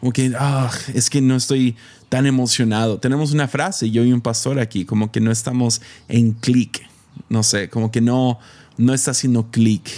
Como 0.00 0.12
que, 0.12 0.32
ah, 0.38 0.70
es 0.94 1.10
que 1.10 1.20
no 1.20 1.36
estoy 1.36 1.76
tan 2.08 2.26
emocionado. 2.26 2.98
Tenemos 2.98 3.32
una 3.32 3.48
frase, 3.48 3.90
yo 3.90 4.04
y 4.04 4.12
un 4.12 4.20
pastor 4.20 4.58
aquí, 4.58 4.84
como 4.84 5.12
que 5.12 5.20
no 5.20 5.30
estamos 5.30 5.80
en 6.08 6.32
clic. 6.32 6.86
No 7.28 7.42
sé, 7.42 7.68
como 7.68 7.90
que 7.90 8.00
no, 8.00 8.38
no 8.76 8.94
está 8.94 9.10
haciendo 9.10 9.50
clic. 9.50 9.90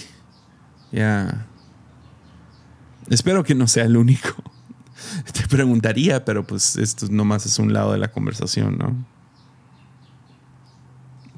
Ya. 0.93 1.47
Espero 3.09 3.45
que 3.45 3.55
no 3.55 3.69
sea 3.69 3.85
el 3.85 3.97
único. 3.97 4.31
Te 5.33 5.47
preguntaría, 5.49 6.25
pero 6.25 6.47
pues 6.47 6.77
esto 6.77 7.07
nomás 7.11 7.47
es 7.47 7.59
un 7.59 7.73
lado 7.73 7.93
de 7.93 7.99
la 7.99 8.11
conversación, 8.11 8.79
¿no? 8.79 8.95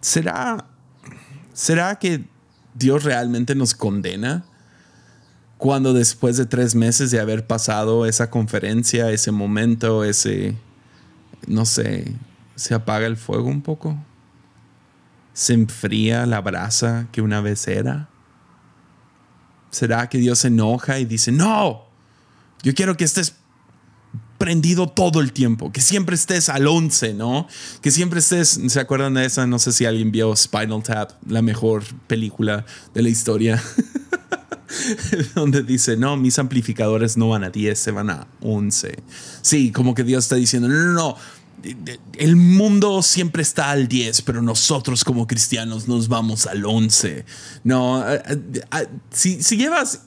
¿Será, 0.01 0.67
¿Será 1.53 1.97
que 1.97 2.25
Dios 2.75 3.05
realmente 3.05 3.55
nos 3.55 3.75
condena 3.75 4.45
cuando 5.63 5.93
después 5.93 6.37
de 6.37 6.45
tres 6.45 6.75
meses 6.75 7.13
de 7.13 7.21
haber 7.21 7.47
pasado 7.47 8.05
esa 8.05 8.31
conferencia, 8.31 9.13
ese 9.13 9.31
momento, 9.31 10.03
ese, 10.03 10.57
no 11.47 11.67
sé, 11.67 12.17
se 12.57 12.75
apaga 12.75 13.07
el 13.07 13.17
fuego 13.17 13.47
un 13.49 13.63
poco? 13.63 13.97
se 15.35 15.55
enfría 15.55 16.27
la 16.27 16.41
brasa 16.41 17.07
que 17.13 17.23
una 17.23 17.41
vez 17.41 17.69
era? 17.69 18.09
¿Será 19.71 20.09
que 20.09 20.19
Dios 20.19 20.41
se 20.41 20.49
enoja 20.49 20.99
y 20.99 21.05
dice, 21.05 21.31
no, 21.31 21.85
yo 22.65 22.75
quiero 22.75 22.97
que 22.97 23.05
estés 23.05 23.37
prendido 24.39 24.89
todo 24.89 25.21
el 25.21 25.33
tiempo, 25.33 25.71
que 25.71 25.81
siempre 25.81 26.17
estés 26.17 26.49
al 26.49 26.67
11, 26.67 27.15
¿no? 27.15 27.47
Que 27.81 27.93
siempre 27.93 28.19
estés, 28.19 28.61
¿se 28.67 28.81
acuerdan 28.81 29.15
de 29.15 29.25
esa? 29.25 29.47
No 29.47 29.61
sé 29.61 29.71
si 29.71 29.85
alguien 29.85 30.11
vio 30.11 30.35
Spinal 30.35 30.83
Tap, 30.83 31.13
la 31.29 31.41
mejor 31.41 31.85
película 32.09 32.67
de 32.93 33.03
la 33.03 33.09
historia, 33.09 33.63
donde 35.35 35.63
dice, 35.63 35.97
no, 35.97 36.17
mis 36.17 36.39
amplificadores 36.39 37.17
no 37.17 37.31
van 37.31 37.45
a 37.45 37.51
10, 37.51 37.79
se 37.79 37.91
van 37.91 38.11
a 38.11 38.27
11. 38.41 38.99
Sí, 39.41 39.73
como 39.73 39.95
que 39.95 40.05
Dios 40.05 40.25
está 40.25 40.37
diciendo, 40.37 40.69
no, 40.69 40.77
no, 40.77 40.93
no 40.93 41.17
el 42.19 42.37
mundo 42.37 43.03
siempre 43.03 43.43
está 43.43 43.71
al 43.71 43.89
10, 43.89 44.23
pero 44.23 44.43
nosotros 44.43 45.05
como 45.05 45.27
cristianos 45.27 45.89
nos 45.89 46.09
vamos 46.09 46.47
al 46.47 46.65
11. 46.65 47.25
No, 47.65 48.05
si, 49.11 49.39
llevas 49.57 50.01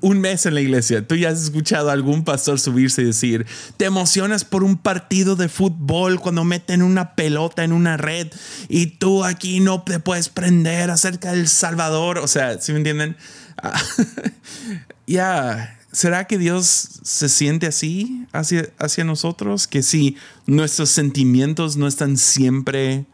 un 0.00 0.20
mes 0.20 0.46
en 0.46 0.54
la 0.54 0.60
iglesia, 0.60 1.06
tú 1.06 1.14
ya 1.16 1.30
has 1.30 1.42
escuchado 1.42 1.90
a 1.90 1.92
algún 1.92 2.24
pastor 2.24 2.58
subirse 2.58 3.02
y 3.02 3.06
decir, 3.06 3.46
te 3.76 3.84
emocionas 3.84 4.44
por 4.44 4.64
un 4.64 4.78
partido 4.78 5.36
de 5.36 5.48
fútbol 5.48 6.20
cuando 6.20 6.44
meten 6.44 6.82
una 6.82 7.14
pelota 7.14 7.64
en 7.64 7.72
una 7.72 7.96
red 7.96 8.28
y 8.68 8.86
tú 8.86 9.24
aquí 9.24 9.60
no 9.60 9.82
te 9.82 10.00
puedes 10.00 10.28
prender 10.28 10.90
acerca 10.90 11.32
del 11.32 11.48
Salvador. 11.48 12.18
O 12.18 12.28
sea, 12.28 12.60
¿sí 12.60 12.72
me 12.72 12.78
entienden? 12.78 13.16
ya. 15.06 15.76
¿Será 15.92 16.26
que 16.26 16.38
Dios 16.38 16.66
se 16.66 17.28
siente 17.28 17.66
así 17.66 18.26
hacia, 18.32 18.70
hacia 18.78 19.04
nosotros? 19.04 19.66
Que 19.66 19.82
si 19.82 20.16
nuestros 20.46 20.90
sentimientos 20.90 21.76
no 21.76 21.88
están 21.88 22.16
siempre 22.16 23.06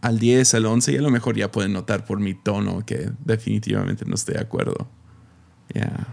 al 0.00 0.18
10, 0.18 0.54
al 0.54 0.66
11, 0.66 0.92
y 0.92 0.96
a 0.96 1.02
lo 1.02 1.10
mejor 1.10 1.36
ya 1.36 1.52
pueden 1.52 1.74
notar 1.74 2.06
por 2.06 2.20
mi 2.20 2.34
tono 2.34 2.84
que 2.86 3.10
definitivamente 3.24 4.04
no 4.06 4.14
estoy 4.14 4.34
de 4.34 4.40
acuerdo. 4.40 4.88
Yeah. 5.74 6.08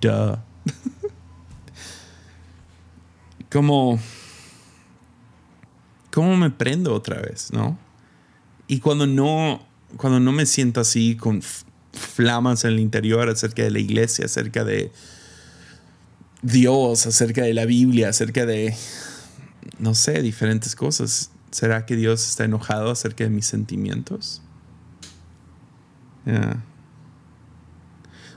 Duh. 0.00 0.38
como. 3.50 3.98
¿Cómo 6.10 6.36
me 6.36 6.50
prendo 6.50 6.94
otra 6.94 7.20
vez, 7.20 7.52
no? 7.52 7.78
Y 8.66 8.80
cuando 8.80 9.06
no. 9.06 9.66
Cuando 9.96 10.20
no 10.20 10.32
me 10.32 10.44
siento 10.44 10.80
así 10.80 11.16
con 11.16 11.40
flamas 11.92 12.64
en 12.64 12.72
el 12.72 12.80
interior 12.80 13.28
acerca 13.28 13.62
de 13.62 13.70
la 13.70 13.78
iglesia, 13.78 14.26
acerca 14.26 14.64
de 14.64 14.92
Dios, 16.42 17.06
acerca 17.06 17.42
de 17.42 17.54
la 17.54 17.64
Biblia, 17.64 18.10
acerca 18.10 18.46
de, 18.46 18.74
no 19.78 19.94
sé, 19.94 20.22
diferentes 20.22 20.76
cosas. 20.76 21.30
¿Será 21.50 21.86
que 21.86 21.96
Dios 21.96 22.28
está 22.28 22.44
enojado 22.44 22.90
acerca 22.90 23.24
de 23.24 23.30
mis 23.30 23.46
sentimientos? 23.46 24.42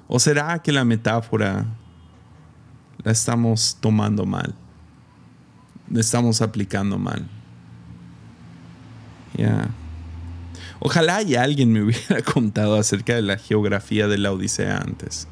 ¿O 0.07 0.19
será 0.19 0.59
que 0.59 0.71
la 0.71 0.85
metáfora 0.85 1.65
la 3.03 3.11
estamos 3.11 3.77
tomando 3.81 4.25
mal? 4.25 4.55
La 5.89 5.99
estamos 5.99 6.41
aplicando 6.41 6.97
mal. 6.97 7.27
Ya. 9.37 9.69
Ojalá 10.83 11.21
y 11.21 11.35
alguien 11.35 11.71
me 11.71 11.83
hubiera 11.83 12.21
contado 12.33 12.75
acerca 12.75 13.13
de 13.15 13.21
la 13.21 13.37
geografía 13.37 14.07
de 14.07 14.17
la 14.17 14.31
Odisea 14.31 14.77
antes. 14.77 15.27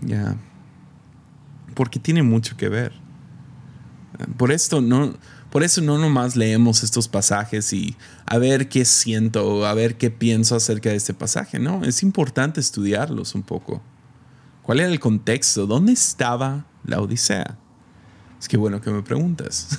Ya. 0.00 0.36
Porque 1.74 2.00
tiene 2.00 2.24
mucho 2.24 2.56
que 2.56 2.68
ver. 2.68 2.92
Por 4.36 4.50
esto 4.50 4.80
no, 4.80 5.14
por 5.50 5.62
eso 5.62 5.80
no 5.80 5.98
nomás 5.98 6.34
leemos 6.34 6.82
estos 6.82 7.06
pasajes 7.06 7.72
y 7.72 7.96
a 8.26 8.38
ver 8.38 8.68
qué 8.68 8.84
siento, 8.84 9.64
a 9.64 9.72
ver 9.74 9.96
qué 9.96 10.10
pienso 10.10 10.56
acerca 10.56 10.90
de 10.90 10.96
este 10.96 11.14
pasaje. 11.14 11.60
No, 11.60 11.84
es 11.84 12.02
importante 12.02 12.58
estudiarlos 12.58 13.36
un 13.36 13.44
poco. 13.44 13.80
¿Cuál 14.62 14.80
era 14.80 14.88
el 14.88 14.98
contexto? 14.98 15.64
¿Dónde 15.68 15.92
estaba 15.92 16.66
la 16.84 17.00
Odisea? 17.00 17.56
Es 18.40 18.48
que 18.48 18.56
bueno 18.56 18.80
que 18.80 18.90
me 18.90 19.02
preguntas. 19.02 19.78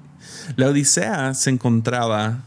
la 0.56 0.66
Odisea 0.66 1.34
se 1.34 1.50
encontraba 1.50 2.42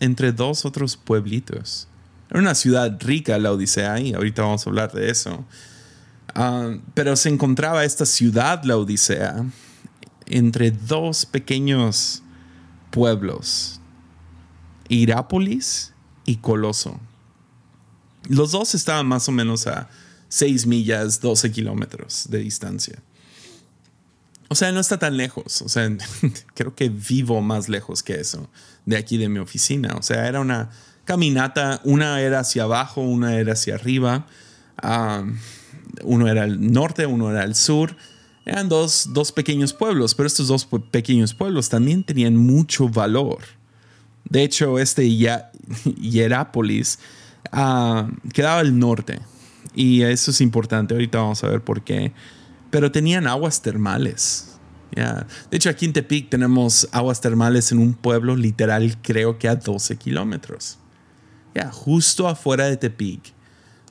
entre 0.00 0.32
dos 0.32 0.64
otros 0.64 0.96
pueblitos. 0.96 1.88
Era 2.30 2.40
una 2.40 2.54
ciudad 2.54 2.96
rica 3.00 3.38
la 3.38 3.52
Odisea 3.52 4.00
y 4.00 4.12
ahorita 4.12 4.42
vamos 4.42 4.66
a 4.66 4.70
hablar 4.70 4.92
de 4.92 5.10
eso. 5.10 5.44
Ah, 6.34 6.76
pero 6.94 7.16
se 7.16 7.30
encontraba 7.30 7.84
esta 7.84 8.06
ciudad, 8.06 8.62
la 8.64 8.76
Odisea, 8.76 9.46
entre 10.26 10.70
dos 10.70 11.24
pequeños 11.26 12.22
pueblos, 12.90 13.80
Irápolis 14.88 15.94
y 16.24 16.36
Coloso. 16.36 17.00
Los 18.28 18.52
dos 18.52 18.74
estaban 18.74 19.06
más 19.06 19.28
o 19.28 19.32
menos 19.32 19.66
a 19.66 19.88
6 20.28 20.66
millas, 20.66 21.20
12 21.20 21.50
kilómetros 21.50 22.26
de 22.28 22.38
distancia. 22.38 23.02
O 24.48 24.54
sea, 24.54 24.72
no 24.72 24.80
está 24.80 24.98
tan 24.98 25.16
lejos. 25.16 25.62
O 25.62 25.68
sea, 25.68 25.88
creo 26.54 26.74
que 26.74 26.88
vivo 26.88 27.40
más 27.40 27.68
lejos 27.68 28.02
que 28.02 28.14
eso, 28.14 28.48
de 28.86 28.96
aquí 28.96 29.18
de 29.18 29.28
mi 29.28 29.38
oficina. 29.38 29.94
O 29.98 30.02
sea, 30.02 30.26
era 30.26 30.40
una 30.40 30.70
caminata, 31.04 31.80
una 31.84 32.20
era 32.20 32.40
hacia 32.40 32.64
abajo, 32.64 33.02
una 33.02 33.36
era 33.36 33.52
hacia 33.52 33.74
arriba. 33.74 34.26
Ah, 34.76 35.24
uno 36.02 36.28
era 36.28 36.44
al 36.44 36.72
norte, 36.72 37.06
uno 37.06 37.30
era 37.30 37.42
al 37.42 37.54
sur. 37.54 37.96
Eran 38.44 38.68
dos, 38.70 39.06
pequeños 39.34 39.74
pueblos, 39.74 40.14
pero 40.14 40.26
estos 40.26 40.48
dos 40.48 40.66
pequeños 40.90 41.34
pueblos 41.34 41.68
también 41.68 42.02
tenían 42.02 42.34
mucho 42.36 42.88
valor. 42.88 43.40
De 44.24 44.42
hecho, 44.42 44.78
este 44.78 45.06
Hierápolis 46.00 46.98
ah, 47.52 48.08
quedaba 48.32 48.60
al 48.60 48.78
norte. 48.78 49.20
Y 49.74 50.02
eso 50.02 50.30
es 50.30 50.40
importante. 50.40 50.94
Ahorita 50.94 51.18
vamos 51.18 51.44
a 51.44 51.48
ver 51.48 51.60
por 51.60 51.82
qué 51.82 52.12
pero 52.70 52.92
tenían 52.92 53.26
aguas 53.26 53.62
termales. 53.62 54.48
De 55.50 55.56
hecho, 55.56 55.70
aquí 55.70 55.84
en 55.84 55.92
Tepic 55.92 56.28
tenemos 56.28 56.88
aguas 56.92 57.20
termales 57.20 57.70
en 57.72 57.78
un 57.78 57.94
pueblo 57.94 58.34
literal, 58.36 58.96
creo 59.02 59.38
que 59.38 59.48
a 59.48 59.54
12 59.54 59.96
kilómetros. 59.96 60.78
Ya, 61.54 61.70
justo 61.70 62.28
afuera 62.28 62.66
de 62.66 62.76
Tepic. 62.76 63.32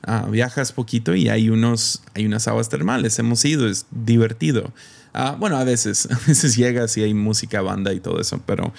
Ah, 0.03 0.27
viajas 0.29 0.71
poquito 0.71 1.15
y 1.15 1.29
hay, 1.29 1.49
unos, 1.49 2.03
hay 2.13 2.25
unas 2.25 2.47
aguas 2.47 2.69
termales. 2.69 3.17
Hemos 3.19 3.43
ido, 3.45 3.67
es 3.67 3.85
divertido. 3.91 4.73
Ah, 5.13 5.35
bueno, 5.37 5.57
a 5.57 5.63
veces, 5.63 6.07
a 6.11 6.19
veces 6.27 6.55
llegas 6.55 6.97
y 6.97 7.03
hay 7.03 7.13
música, 7.13 7.61
banda 7.61 7.93
y 7.93 7.99
todo 7.99 8.19
eso, 8.19 8.41
pero 8.45 8.73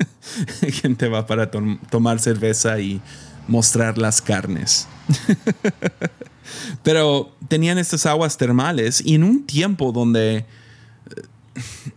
gente 0.82 1.08
va 1.08 1.26
para 1.26 1.50
tomar 1.50 2.20
cerveza 2.20 2.78
y 2.78 3.00
mostrar 3.46 3.98
las 3.98 4.20
carnes. 4.20 4.86
Pero 6.82 7.34
tenían 7.48 7.78
estas 7.78 8.06
aguas 8.06 8.36
termales 8.36 9.02
y 9.04 9.14
en 9.14 9.24
un 9.24 9.44
tiempo 9.44 9.92
donde, 9.92 10.36
eh, 10.36 10.44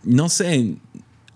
no 0.02 0.28
sé, 0.28 0.76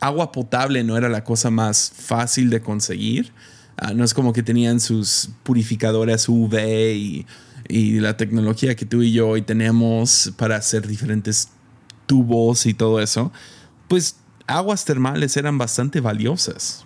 agua 0.01 0.33
potable 0.33 0.85
no 0.85 0.97
era 0.97 1.09
la 1.09 1.25
cosa 1.25 1.51
más 1.51 1.93
fácil 1.95 2.51
de 2.51 2.61
conseguir. 2.61 3.33
Ah, 3.77 3.93
no 3.93 4.05
es 4.05 4.15
como 4.15 4.33
que 4.33 4.43
tenían 4.43 4.81
sus 4.81 5.31
purificadores 5.43 6.29
UV 6.29 6.55
y, 6.95 7.27
y, 7.69 8.01
la 8.01 8.17
tecnología 8.17 8.75
que 8.75 8.87
tú 8.87 9.03
y 9.03 9.13
yo 9.13 9.29
hoy 9.29 9.43
tenemos 9.43 10.33
para 10.39 10.57
hacer 10.57 10.87
diferentes 10.87 11.51
tubos 12.07 12.65
y 12.67 12.73
todo 12.73 13.01
eso. 13.01 13.33
Pues 13.89 14.17
aguas 14.47 14.85
termales 14.85 15.37
eran 15.37 15.59
bastante 15.59 16.01
valiosas. 16.01 16.85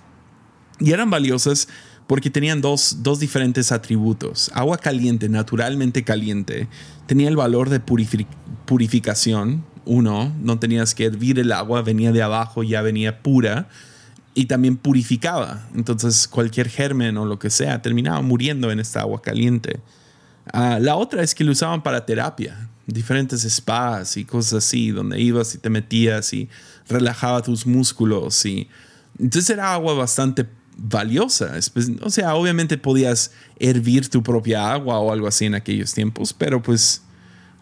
Y 0.81 0.93
eran 0.93 1.11
valiosas 1.11 1.69
porque 2.11 2.29
tenían 2.29 2.61
dos, 2.61 2.99
diferentes 3.21 3.71
atributos. 3.71 4.51
Agua 4.53 4.79
caliente, 4.79 5.29
naturalmente 5.29 6.03
caliente, 6.03 6.67
tenía 7.07 7.29
el 7.29 7.37
valor 7.37 7.69
de 7.69 7.79
purificación. 7.79 9.65
Uno, 9.85 10.35
no 10.43 10.59
tenías 10.59 10.97
que 10.97 11.05
hervir 11.05 11.39
el 11.39 11.53
agua, 11.53 11.83
venía 11.83 12.11
de 12.11 12.21
abajo, 12.21 12.65
ya 12.65 12.83
venía 12.83 13.23
pura 13.23 13.69
y 14.35 14.47
también 14.47 14.77
purificaba. 14.77 15.69
Entonces 15.73 16.27
cualquier 16.27 16.69
germen 16.69 17.17
o 17.17 17.27
lo 17.27 17.39
que 17.39 17.49
sea 17.49 17.81
terminaba 17.81 18.21
muriendo 18.23 18.73
en 18.73 18.81
esta 18.81 19.03
agua 19.03 19.23
caliente. 19.23 19.79
Ah, 20.53 20.81
la 20.81 20.97
otra 20.97 21.23
es 21.23 21.33
que 21.33 21.45
lo 21.45 21.53
usaban 21.53 21.81
para 21.81 22.07
terapia, 22.07 22.71
diferentes 22.89 23.43
spas 23.49 24.17
y 24.17 24.25
cosas 24.25 24.65
así, 24.65 24.91
donde 24.91 25.21
ibas 25.21 25.55
y 25.55 25.59
te 25.59 25.71
metías 25.71 26.33
y 26.33 26.49
relajaba 26.89 27.41
tus 27.41 27.69
músculos. 27.69 28.45
Entonces 29.17 29.49
era 29.49 29.73
agua 29.73 29.95
bastante 29.95 30.45
valiosa. 30.83 31.53
O 32.03 32.11
sea, 32.11 32.35
obviamente 32.35 32.79
podías 32.79 33.33
hervir 33.59 34.09
tu 34.09 34.23
propia 34.23 34.73
agua 34.73 34.99
o 34.99 35.13
algo 35.13 35.27
así 35.27 35.45
en 35.45 35.55
aquellos 35.55 35.93
tiempos, 35.93 36.33
pero 36.33 36.63
pues 36.63 37.03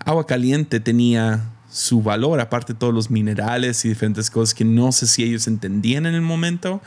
agua 0.05 0.27
caliente 0.27 0.79
tenía 0.79 1.51
su 1.69 2.01
valor, 2.01 2.41
aparte 2.41 2.73
de 2.73 2.79
todos 2.79 2.95
los 2.95 3.11
minerales 3.11 3.85
y 3.85 3.89
diferentes 3.89 4.31
cosas 4.31 4.55
que 4.55 4.65
no 4.65 4.93
sé 4.93 5.07
si 5.07 5.25
ellos 5.25 5.47
entendían 5.49 6.07
en 6.07 6.15
el 6.15 6.23
momento, 6.23 6.81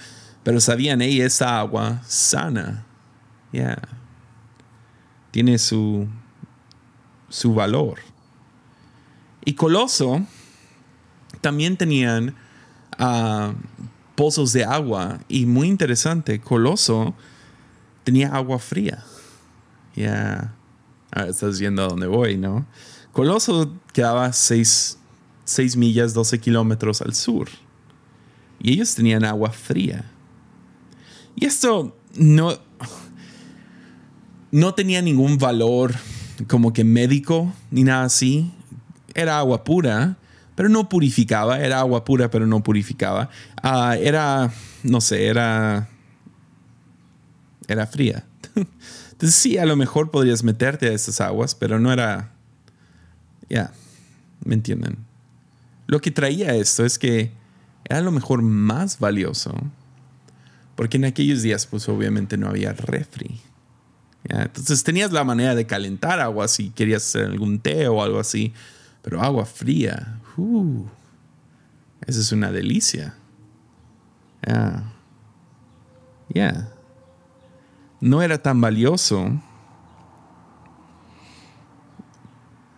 pero 0.44 0.60
sabían, 0.60 1.02
hey, 1.02 1.22
esa 1.22 1.60
agua 1.60 2.02
sana, 2.08 2.86
ya, 3.52 3.78
tiene 5.32 5.60
su, 5.60 6.08
su 7.30 7.54
valor. 7.54 8.00
Y 9.44 9.54
Coloso 9.54 10.26
también 11.42 11.78
tenían 11.78 12.36
uh, 13.00 13.54
pozos 14.22 14.54
de 14.54 14.64
agua. 14.64 15.20
Y 15.28 15.48
muy 15.48 15.68
interesante, 15.68 16.40
Coloso 16.40 17.16
tenía 18.04 18.28
agua 18.28 18.60
fría. 18.60 19.04
Ya. 19.96 20.54
estás 21.28 21.60
viendo 21.60 21.84
a 21.84 21.88
dónde 21.88 22.06
voy, 22.06 22.38
¿no? 22.38 22.68
Coloso 23.14 23.74
quedaba 23.94 24.32
6 24.32 25.00
millas, 25.76 26.14
12 26.14 26.40
kilómetros 26.40 27.02
al 27.02 27.16
sur. 27.16 27.50
Y 28.60 28.74
ellos 28.74 28.94
tenían 28.94 29.26
agua 29.26 29.50
fría. 29.50 30.06
Y 31.36 31.48
esto 31.48 31.98
no, 32.14 32.60
no 34.52 34.76
tenía 34.76 35.02
ningún 35.02 35.40
valor 35.40 35.96
como 36.48 36.74
que 36.74 36.84
médico 36.84 37.52
ni 37.72 37.84
nada 37.84 38.04
así. 38.04 38.52
Era 39.16 39.40
agua 39.40 39.64
pura, 39.64 40.20
pero 40.62 40.70
no 40.70 40.90
purificaba, 40.90 41.60
era 41.60 41.80
agua 41.80 42.06
pura, 42.06 42.30
pero 42.30 42.46
no 42.46 42.62
purificaba. 42.62 43.32
Ah, 43.64 43.98
era, 44.00 44.54
no 44.84 45.02
sé, 45.02 45.26
era, 45.26 45.90
era 47.68 47.88
fría. 47.88 48.26
Entonces 49.12 49.34
sí, 49.34 49.58
a 49.58 49.66
lo 49.66 49.76
mejor 49.76 50.12
podrías 50.12 50.44
meterte 50.44 50.88
a 50.90 50.92
esas 50.92 51.20
aguas, 51.20 51.56
pero 51.56 51.80
no 51.80 51.92
era, 51.92 52.34
ya, 53.50 53.72
¿me 54.46 54.54
entienden? 54.54 54.98
Lo 55.88 56.00
que 56.00 56.12
traía 56.12 56.54
esto 56.54 56.86
es 56.86 57.00
que 57.00 57.32
era 57.86 57.98
a 57.98 58.04
lo 58.04 58.12
mejor 58.12 58.44
más 58.44 59.00
valioso, 59.00 59.56
porque 60.76 60.98
en 60.98 61.06
aquellos 61.06 61.42
días 61.42 61.66
pues 61.66 61.90
obviamente 61.90 62.38
no 62.38 62.48
había 62.48 62.74
refri. 62.74 63.42
Entonces 64.26 64.84
tenías 64.84 65.12
la 65.12 65.24
manera 65.24 65.56
de 65.56 65.66
calentar 65.66 66.20
agua 66.20 66.48
si 66.48 66.70
querías 66.70 67.04
hacer 67.04 67.26
algún 67.26 67.58
té 67.58 67.88
o 67.88 68.04
algo 68.04 68.20
así, 68.20 68.54
pero 69.02 69.22
agua 69.22 69.46
fría, 69.46 70.22
Uh, 70.38 70.86
esa 72.08 72.20
es 72.20 72.32
una 72.32 72.52
delicia. 72.52 73.16
Ya. 76.34 76.70
No 78.00 78.22
era 78.22 78.42
tan 78.42 78.60
valioso, 78.62 79.40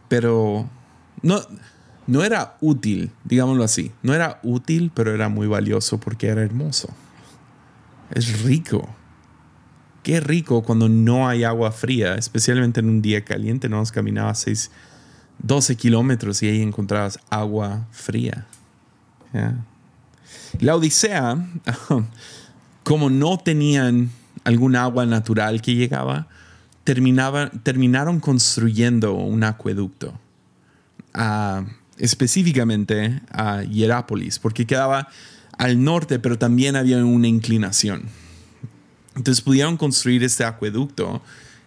pero 0.10 0.68
no, 1.22 1.40
no 2.08 2.24
era 2.24 2.58
útil, 2.60 3.12
digámoslo 3.24 3.64
así. 3.64 3.92
No 4.02 4.14
era 4.14 4.40
útil, 4.44 4.92
pero 4.94 5.14
era 5.14 5.30
muy 5.30 5.48
valioso 5.48 6.00
porque 6.00 6.28
era 6.28 6.42
hermoso. 6.42 6.90
Es 8.12 8.44
rico. 8.44 8.90
Qué 10.02 10.20
rico 10.20 10.64
cuando 10.64 10.90
no 10.90 11.30
hay 11.30 11.46
agua 11.46 11.72
fría, 11.72 12.16
especialmente 12.16 12.82
en 12.82 12.90
un 12.90 13.02
día 13.02 13.24
caliente. 13.24 13.70
Nos 13.70 13.94
caminaba 13.94 14.36
seis 14.36 14.70
12 15.40 15.76
kilómetros 15.76 16.42
y 16.44 16.48
ahí 16.48 16.62
encontrabas 16.62 17.20
agua 17.30 17.88
fría. 17.92 18.46
La 20.60 20.76
Odisea, 20.76 21.38
como 22.84 23.10
no 23.10 23.38
tenían 23.38 24.12
algún 24.44 24.76
agua 24.76 25.06
natural 25.06 25.62
que 25.62 25.76
llegaba, 25.76 26.28
terminaron 26.84 28.20
construyendo 28.20 29.14
un 29.14 29.44
acueducto, 29.44 30.14
específicamente 31.98 33.22
a 33.32 33.64
Hierápolis, 33.64 34.40
porque 34.40 34.66
quedaba 34.66 35.08
al 35.58 35.84
norte, 35.84 36.20
pero 36.20 36.38
también 36.38 36.76
había 36.76 37.04
una 37.04 37.28
inclinación. 37.28 38.04
Entonces 39.16 39.42
pudieron 39.42 39.78
construir 39.78 40.24
este 40.24 40.44
acueducto 40.44 41.22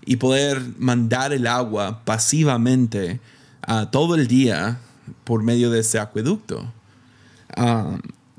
y 0.05 0.17
poder 0.17 0.61
mandar 0.79 1.33
el 1.33 1.47
agua 1.47 2.05
pasivamente 2.05 3.21
todo 3.91 4.15
el 4.15 4.29
día 4.29 4.79
por 5.25 5.43
medio 5.43 5.71
de 5.71 5.81
ese 5.81 5.99
acueducto. 5.99 6.73
Ah, 7.57 7.99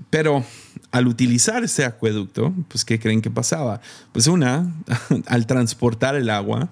pero 0.09 0.45
al 0.91 1.07
utilizar 1.07 1.63
ese 1.63 1.85
acueducto, 1.85 2.53
pues 2.69 2.85
¿qué 2.85 2.99
creen 2.99 3.21
que 3.21 3.29
pasaba? 3.29 3.81
Pues 4.13 4.27
una, 4.27 4.73
al 5.27 5.47
transportar 5.47 6.15
el 6.15 6.29
agua, 6.29 6.69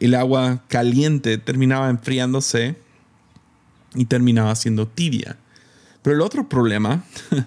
el 0.00 0.14
agua 0.14 0.62
caliente 0.68 1.38
terminaba 1.38 1.90
enfriándose 1.90 2.76
y 3.94 4.06
terminaba 4.06 4.54
siendo 4.54 4.86
tibia. 4.86 5.36
Pero 6.02 6.16
el 6.16 6.22
otro 6.22 6.48
problema 6.48 7.04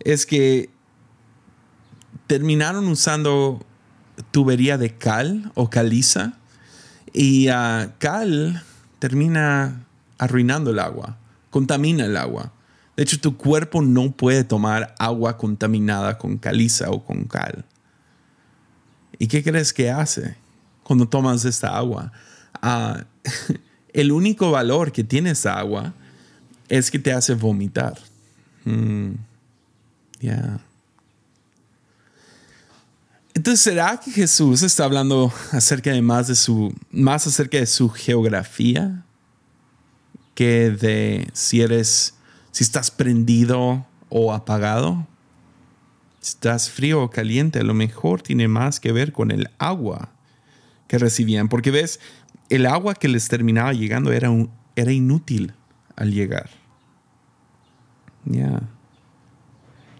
es 0.00 0.26
que 0.26 0.70
terminaron 2.26 2.88
usando 2.88 3.64
tubería 4.30 4.78
de 4.78 4.96
cal 4.96 5.52
o 5.54 5.70
caliza 5.70 6.38
y 7.12 7.48
uh, 7.50 7.90
cal 7.98 8.62
termina 8.98 9.86
arruinando 10.18 10.70
el 10.70 10.78
agua, 10.78 11.16
contamina 11.50 12.04
el 12.04 12.16
agua. 12.16 12.52
De 12.96 13.02
hecho, 13.02 13.20
tu 13.20 13.36
cuerpo 13.36 13.82
no 13.82 14.12
puede 14.12 14.44
tomar 14.44 14.94
agua 14.98 15.36
contaminada 15.36 16.16
con 16.16 16.38
caliza 16.38 16.90
o 16.90 17.04
con 17.04 17.24
cal. 17.24 17.64
¿Y 19.18 19.26
qué 19.28 19.42
crees 19.42 19.72
que 19.72 19.90
hace 19.90 20.36
cuando 20.82 21.08
tomas 21.08 21.44
esta 21.44 21.76
agua? 21.76 22.12
Uh, 22.62 23.02
el 23.92 24.12
único 24.12 24.50
valor 24.50 24.92
que 24.92 25.04
tiene 25.04 25.30
esa 25.30 25.58
agua 25.58 25.94
es 26.68 26.90
que 26.90 26.98
te 26.98 27.12
hace 27.12 27.34
vomitar. 27.34 27.98
Mm, 28.64 29.12
ya. 30.20 30.60
Entonces, 33.36 33.60
¿será 33.60 34.00
que 34.02 34.10
Jesús 34.10 34.62
está 34.62 34.86
hablando 34.86 35.30
acerca 35.52 35.90
de 35.90 36.00
más 36.00 36.26
de 36.26 36.34
su, 36.34 36.74
más 36.90 37.26
acerca 37.26 37.58
de 37.58 37.66
su 37.66 37.90
geografía 37.90 39.04
que 40.34 40.70
de 40.70 41.28
si 41.34 41.60
eres, 41.60 42.14
si 42.50 42.64
estás 42.64 42.90
prendido 42.90 43.86
o 44.08 44.32
apagado? 44.32 45.06
Si 46.20 46.30
estás 46.30 46.70
frío 46.70 47.02
o 47.02 47.10
caliente, 47.10 47.58
a 47.58 47.62
lo 47.62 47.74
mejor 47.74 48.22
tiene 48.22 48.48
más 48.48 48.80
que 48.80 48.90
ver 48.90 49.12
con 49.12 49.30
el 49.30 49.50
agua 49.58 50.08
que 50.88 50.96
recibían, 50.96 51.50
porque 51.50 51.70
ves, 51.70 52.00
el 52.48 52.64
agua 52.64 52.94
que 52.94 53.08
les 53.08 53.28
terminaba 53.28 53.74
llegando 53.74 54.12
era, 54.12 54.30
era 54.76 54.92
inútil 54.92 55.52
al 55.94 56.10
llegar. 56.10 56.48
Ya. 58.24 58.62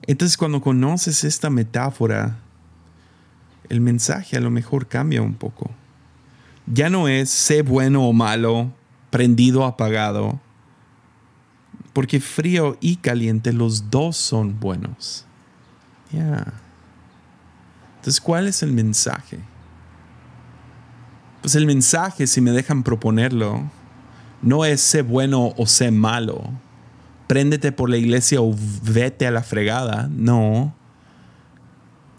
Entonces, 0.06 0.38
cuando 0.38 0.62
conoces 0.62 1.22
esta 1.22 1.50
metáfora, 1.50 2.38
el 3.68 3.80
mensaje 3.80 4.36
a 4.36 4.40
lo 4.40 4.50
mejor 4.50 4.86
cambia 4.86 5.22
un 5.22 5.34
poco. 5.34 5.70
Ya 6.66 6.90
no 6.90 7.08
es 7.08 7.30
sé 7.30 7.62
bueno 7.62 8.04
o 8.04 8.12
malo, 8.12 8.72
prendido 9.10 9.60
o 9.60 9.64
apagado, 9.64 10.40
porque 11.92 12.20
frío 12.20 12.76
y 12.80 12.96
caliente 12.96 13.52
los 13.52 13.90
dos 13.90 14.16
son 14.16 14.60
buenos. 14.60 15.24
Ya. 16.12 16.52
Entonces, 17.96 18.20
¿cuál 18.20 18.46
es 18.48 18.62
el 18.62 18.72
mensaje? 18.72 19.38
Pues 21.40 21.54
el 21.54 21.66
mensaje, 21.66 22.26
si 22.26 22.40
me 22.40 22.50
dejan 22.50 22.82
proponerlo, 22.82 23.62
no 24.42 24.64
es 24.64 24.80
sé 24.80 25.02
bueno 25.02 25.54
o 25.56 25.66
sé 25.66 25.90
malo. 25.90 26.50
Préndete 27.26 27.72
por 27.72 27.88
la 27.88 27.96
iglesia 27.96 28.40
o 28.40 28.54
vete 28.82 29.26
a 29.26 29.30
la 29.30 29.42
fregada. 29.42 30.08
No. 30.12 30.74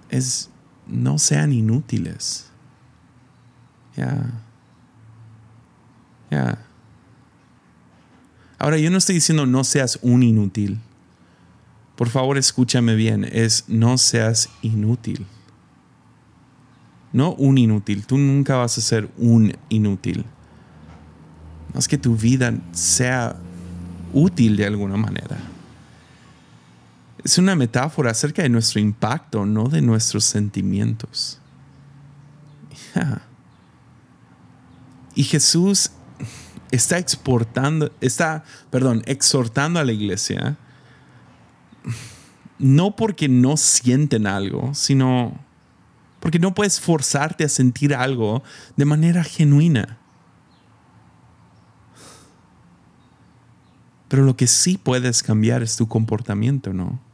Es 0.09 0.49
no 0.87 1.17
sean 1.19 1.53
inútiles. 1.53 2.49
Ya. 3.95 4.31
Ya. 6.29 6.59
Ahora, 8.59 8.77
yo 8.77 8.89
no 8.89 8.97
estoy 8.97 9.15
diciendo 9.15 9.45
no 9.45 9.63
seas 9.63 9.99
un 10.01 10.23
inútil. 10.23 10.79
Por 11.95 12.09
favor, 12.09 12.37
escúchame 12.37 12.95
bien. 12.95 13.27
Es 13.31 13.65
no 13.67 13.97
seas 13.97 14.49
inútil. 14.61 15.25
No 17.13 17.33
un 17.33 17.57
inútil. 17.57 18.05
Tú 18.05 18.17
nunca 18.17 18.55
vas 18.55 18.77
a 18.77 18.81
ser 18.81 19.09
un 19.17 19.53
inútil. 19.69 20.25
No 21.73 21.79
es 21.79 21.87
que 21.87 21.97
tu 21.97 22.15
vida 22.15 22.53
sea 22.71 23.35
útil 24.13 24.57
de 24.57 24.65
alguna 24.65 24.97
manera 24.97 25.37
es 27.27 27.37
una 27.37 27.57
metáfora 27.57 28.11
acerca 28.11 28.41
de 28.41 28.47
nuestro 28.47 28.79
impacto, 28.79 29.45
no 29.45 29.67
de 29.67 29.81
nuestros 29.81 30.23
sentimientos. 30.23 31.41
Y 35.13 35.25
Jesús 35.25 35.91
está 36.71 36.97
exportando, 36.97 37.91
está, 37.99 38.45
perdón, 38.69 39.03
exhortando 39.05 39.77
a 39.77 39.83
la 39.83 39.91
iglesia, 39.91 40.55
no 42.59 42.95
porque 42.95 43.27
no 43.27 43.57
sienten 43.57 44.25
algo, 44.25 44.73
sino 44.73 45.37
porque 46.21 46.39
no 46.39 46.55
puedes 46.55 46.79
forzarte 46.79 47.43
a 47.43 47.49
sentir 47.49 47.93
algo 47.93 48.41
de 48.77 48.85
manera 48.85 49.25
genuina. 49.25 49.97
Pero 54.07 54.23
lo 54.23 54.37
que 54.37 54.47
sí 54.47 54.77
puedes 54.77 55.23
cambiar 55.23 55.61
es 55.61 55.75
tu 55.75 55.89
comportamiento, 55.89 56.71
¿no? 56.71 57.05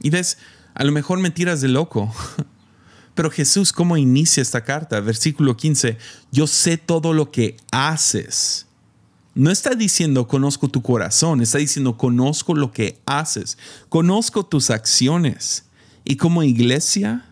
Y 0.00 0.10
ves, 0.10 0.38
a 0.74 0.84
lo 0.84 0.92
mejor 0.92 1.18
me 1.18 1.30
tiras 1.30 1.60
de 1.60 1.68
loco. 1.68 2.12
Pero 3.14 3.30
Jesús, 3.30 3.72
¿cómo 3.72 3.96
inicia 3.96 4.40
esta 4.40 4.62
carta? 4.62 5.00
Versículo 5.00 5.56
15, 5.56 5.98
yo 6.30 6.46
sé 6.46 6.76
todo 6.76 7.12
lo 7.12 7.32
que 7.32 7.56
haces. 7.72 8.66
No 9.34 9.50
está 9.50 9.70
diciendo 9.70 10.28
conozco 10.28 10.68
tu 10.68 10.82
corazón, 10.82 11.40
está 11.40 11.58
diciendo 11.58 11.96
conozco 11.96 12.54
lo 12.54 12.72
que 12.72 13.00
haces, 13.06 13.58
conozco 13.88 14.46
tus 14.46 14.70
acciones. 14.70 15.64
Y 16.04 16.16
como 16.16 16.42
iglesia, 16.42 17.24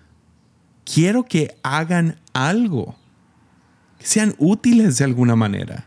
quiero 0.84 1.24
que 1.24 1.56
hagan 1.62 2.20
algo, 2.32 2.96
que 3.98 4.06
sean 4.06 4.34
útiles 4.38 4.98
de 4.98 5.04
alguna 5.04 5.36
manera. 5.36 5.86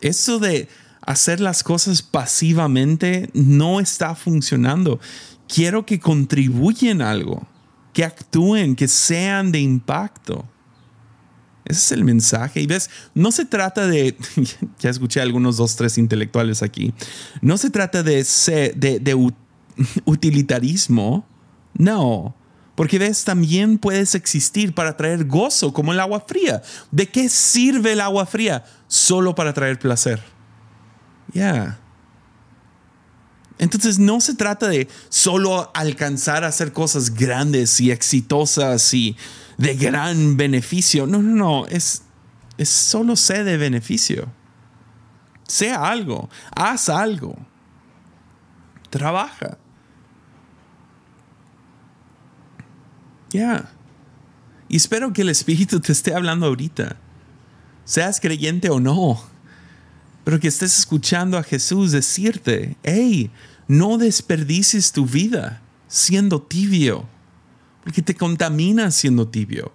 Eso 0.00 0.38
de 0.38 0.68
hacer 1.08 1.40
las 1.40 1.62
cosas 1.62 2.02
pasivamente 2.02 3.30
no 3.32 3.80
está 3.80 4.14
funcionando. 4.14 5.00
Quiero 5.48 5.86
que 5.86 5.98
contribuyen 5.98 7.00
algo, 7.00 7.48
que 7.94 8.04
actúen, 8.04 8.76
que 8.76 8.88
sean 8.88 9.50
de 9.50 9.58
impacto. 9.58 10.46
Ese 11.64 11.80
es 11.80 11.92
el 11.92 12.04
mensaje. 12.04 12.60
Y 12.60 12.66
ves, 12.66 12.90
no 13.14 13.32
se 13.32 13.46
trata 13.46 13.86
de, 13.86 14.18
ya 14.80 14.90
escuché 14.90 15.20
a 15.20 15.22
algunos 15.22 15.56
dos, 15.56 15.76
tres 15.76 15.96
intelectuales 15.96 16.62
aquí, 16.62 16.92
no 17.40 17.56
se 17.56 17.70
trata 17.70 18.02
de, 18.02 18.22
de, 18.76 19.00
de 19.00 19.14
utilitarismo, 20.04 21.26
no. 21.72 22.36
Porque 22.74 22.98
ves, 22.98 23.24
también 23.24 23.78
puedes 23.78 24.14
existir 24.14 24.74
para 24.74 24.98
traer 24.98 25.24
gozo, 25.24 25.72
como 25.72 25.94
el 25.94 26.00
agua 26.00 26.22
fría. 26.28 26.60
¿De 26.90 27.06
qué 27.06 27.30
sirve 27.30 27.92
el 27.92 28.02
agua 28.02 28.26
fría? 28.26 28.66
Solo 28.88 29.34
para 29.34 29.54
traer 29.54 29.78
placer. 29.78 30.37
Ya. 31.32 31.78
Entonces 33.58 33.98
no 33.98 34.20
se 34.20 34.34
trata 34.34 34.68
de 34.68 34.88
solo 35.08 35.70
alcanzar 35.74 36.44
a 36.44 36.48
hacer 36.48 36.72
cosas 36.72 37.14
grandes 37.14 37.80
y 37.80 37.90
exitosas 37.90 38.94
y 38.94 39.16
de 39.56 39.74
gran 39.74 40.36
beneficio. 40.36 41.06
No, 41.06 41.20
no, 41.20 41.34
no. 41.34 41.66
Es, 41.66 42.02
es 42.56 42.68
solo 42.68 43.16
sé 43.16 43.42
de 43.42 43.56
beneficio. 43.56 44.28
Sea 45.48 45.88
algo. 45.88 46.30
Haz 46.54 46.88
algo. 46.88 47.36
Trabaja. 48.90 49.58
Ya. 53.30 53.70
Y 54.68 54.76
espero 54.76 55.12
que 55.12 55.22
el 55.22 55.30
Espíritu 55.30 55.80
te 55.80 55.92
esté 55.92 56.14
hablando 56.14 56.46
ahorita. 56.46 56.96
Seas 57.84 58.20
creyente 58.20 58.70
o 58.70 58.78
no 58.78 59.20
pero 60.28 60.40
que 60.40 60.48
estés 60.48 60.78
escuchando 60.78 61.38
a 61.38 61.42
Jesús 61.42 61.90
decirte, 61.90 62.76
hey, 62.82 63.30
no 63.66 63.96
desperdicies 63.96 64.92
tu 64.92 65.06
vida 65.06 65.62
siendo 65.86 66.42
tibio, 66.42 67.08
porque 67.82 68.02
te 68.02 68.14
contaminas 68.14 68.94
siendo 68.94 69.26
tibio. 69.26 69.72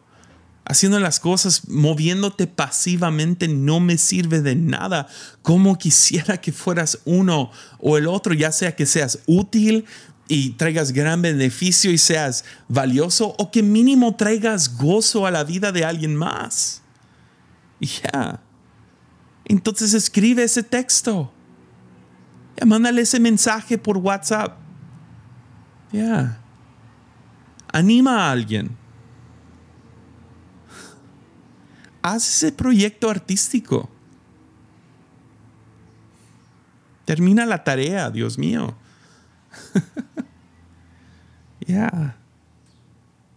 haciendo 0.64 1.00
las 1.00 1.20
cosas, 1.20 1.68
moviéndote 1.70 2.46
pasivamente, 2.46 3.48
no 3.48 3.80
me 3.80 3.98
sirve 3.98 4.42
de 4.42 4.54
nada. 4.54 5.08
Como 5.42 5.76
quisiera 5.80 6.40
que 6.40 6.52
fueras 6.52 7.00
uno 7.06 7.50
o 7.80 7.98
el 7.98 8.06
otro, 8.06 8.36
ya 8.36 8.52
sea 8.52 8.76
que 8.76 8.86
seas 8.86 9.22
útil 9.26 9.86
y 10.28 10.52
traigas 10.52 10.92
gran 10.92 11.24
beneficio 11.24 11.90
y 11.90 11.98
seas 11.98 12.46
valioso, 12.68 13.34
o 13.40 13.50
que 13.50 13.64
mínimo 13.64 14.16
traigas 14.18 14.78
gozo 14.78 15.26
a 15.26 15.32
la 15.32 15.44
vida 15.44 15.72
de 15.72 15.84
alguien 15.84 16.16
más. 16.16 16.84
Ya. 17.80 18.40
Entonces 19.46 19.94
escribe 19.94 20.44
ese 20.44 20.64
texto. 20.64 21.32
Ya, 22.58 22.66
mándale 22.66 23.02
ese 23.02 23.20
mensaje 23.20 23.78
por 23.78 23.98
WhatsApp. 23.98 24.58
Ya. 25.92 26.40
Anima 27.72 28.28
a 28.28 28.32
alguien 28.32 28.84
haz 32.04 32.28
ese 32.28 32.52
proyecto 32.52 33.10
artístico. 33.10 33.90
Termina 37.06 37.46
la 37.46 37.64
tarea, 37.64 38.12
Dios 38.12 38.38
mío. 38.38 38.76
ya. 41.66 42.18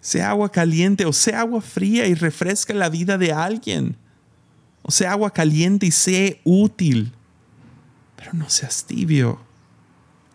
Sea 0.01 0.31
agua 0.31 0.53
caliente 0.53 1.05
o 1.05 1.13
sea 1.13 1.41
agua 1.41 1.61
fría 1.61 2.07
y 2.07 2.15
refresca 2.15 2.75
la 2.75 2.89
vida 2.89 3.17
de 3.17 3.33
alguien. 3.33 3.97
O 4.89 4.93
sea 4.93 5.11
agua 5.11 5.33
caliente 5.33 5.85
y 5.87 5.91
sea 5.91 6.37
útil. 6.45 7.13
Pero 8.15 8.33
no 8.35 8.49
seas 8.49 8.85
tibio. 8.85 9.41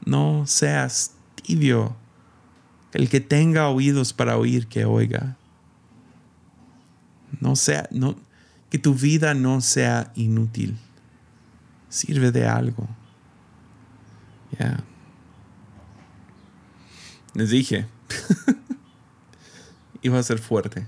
No 0.05 0.45
seas 0.45 1.13
tibio. 1.41 1.95
El 2.91 3.09
que 3.09 3.21
tenga 3.21 3.69
oídos 3.69 4.11
para 4.11 4.37
oír, 4.37 4.67
que 4.67 4.83
oiga. 4.83 5.37
No 7.39 7.55
sea, 7.55 7.87
no, 7.91 8.17
que 8.69 8.77
tu 8.77 8.93
vida 8.93 9.33
no 9.33 9.61
sea 9.61 10.11
inútil. 10.15 10.77
Sirve 11.87 12.33
de 12.33 12.45
algo. 12.45 12.89
Ya. 14.59 14.83
Les 17.35 17.51
dije. 17.51 17.85
Iba 20.01 20.19
a 20.19 20.23
ser 20.23 20.39
fuerte. 20.39 20.85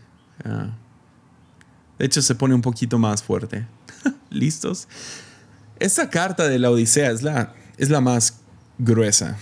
De 2.03 2.07
hecho, 2.07 2.21
se 2.21 2.35
pone 2.35 2.53
un 2.53 2.61
poquito 2.61 2.99
más 2.99 3.23
fuerte. 3.23 3.65
¿Listos? 4.29 4.89
Esta 5.79 6.09
carta 6.09 6.49
de 6.49 6.59
la 6.59 6.69
Odisea 6.69 7.09
es 7.11 7.21
la, 7.21 7.55
es 7.77 7.89
la 7.89 8.01
más 8.01 8.41
gruesa. 8.77 9.37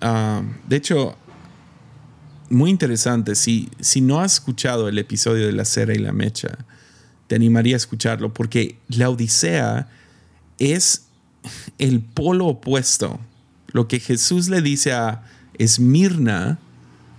Ah, 0.00 0.40
de 0.66 0.76
hecho, 0.76 1.18
muy 2.48 2.70
interesante. 2.70 3.34
Si, 3.34 3.68
si 3.80 4.00
no 4.00 4.22
has 4.22 4.32
escuchado 4.32 4.88
el 4.88 4.96
episodio 4.96 5.44
de 5.44 5.52
la 5.52 5.66
cera 5.66 5.92
y 5.92 5.98
la 5.98 6.12
mecha, 6.12 6.64
te 7.26 7.34
animaría 7.34 7.76
a 7.76 7.76
escucharlo 7.76 8.32
porque 8.32 8.78
la 8.88 9.10
Odisea 9.10 9.90
es 10.58 11.08
el 11.76 12.00
polo 12.00 12.46
opuesto. 12.46 13.20
Lo 13.66 13.86
que 13.86 14.00
Jesús 14.00 14.48
le 14.48 14.62
dice 14.62 14.94
a 14.94 15.24
Esmirna 15.58 16.58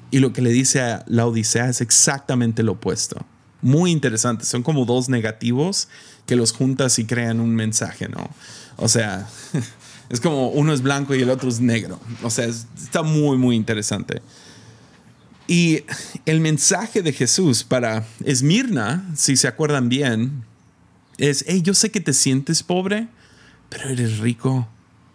y 0.10 0.18
lo 0.18 0.34
que 0.34 0.42
le 0.42 0.50
dice 0.50 0.82
a 0.82 1.06
la 1.06 1.28
Odisea 1.28 1.70
es 1.70 1.80
exactamente 1.80 2.64
lo 2.64 2.72
opuesto. 2.72 3.24
Muy 3.62 3.92
interesante. 3.92 4.46
Son 4.46 4.64
como 4.64 4.86
dos 4.86 5.10
negativos 5.10 5.88
que 6.26 6.36
los 6.36 6.54
juntas 6.54 7.00
y 7.00 7.06
crean 7.06 7.40
un 7.40 7.56
mensaje, 7.56 8.08
¿no? 8.08 8.30
O 8.78 8.88
sea, 8.88 9.28
es 10.10 10.20
como 10.20 10.50
uno 10.50 10.74
es 10.74 10.82
blanco 10.82 11.16
y 11.16 11.22
el 11.22 11.30
otro 11.30 11.50
es 11.50 11.60
negro. 11.60 12.00
O 12.24 12.30
sea, 12.30 12.46
está 12.46 13.04
muy, 13.04 13.38
muy 13.38 13.56
interesante. 13.56 14.22
Y 15.48 15.84
el 16.26 16.42
mensaje 16.42 17.02
de 17.02 17.12
Jesús 17.12 17.64
para 17.64 18.06
Esmirna, 18.24 19.10
si 19.16 19.36
se 19.36 19.48
acuerdan 19.48 19.90
bien, 19.90 20.44
es, 21.18 21.44
hey, 21.48 21.62
yo 21.64 21.74
sé 21.74 21.90
que 21.90 22.00
te 22.00 22.14
sientes 22.14 22.62
pobre, 22.62 23.08
pero 23.70 23.90
eres 23.90 24.20
rico. 24.20 24.68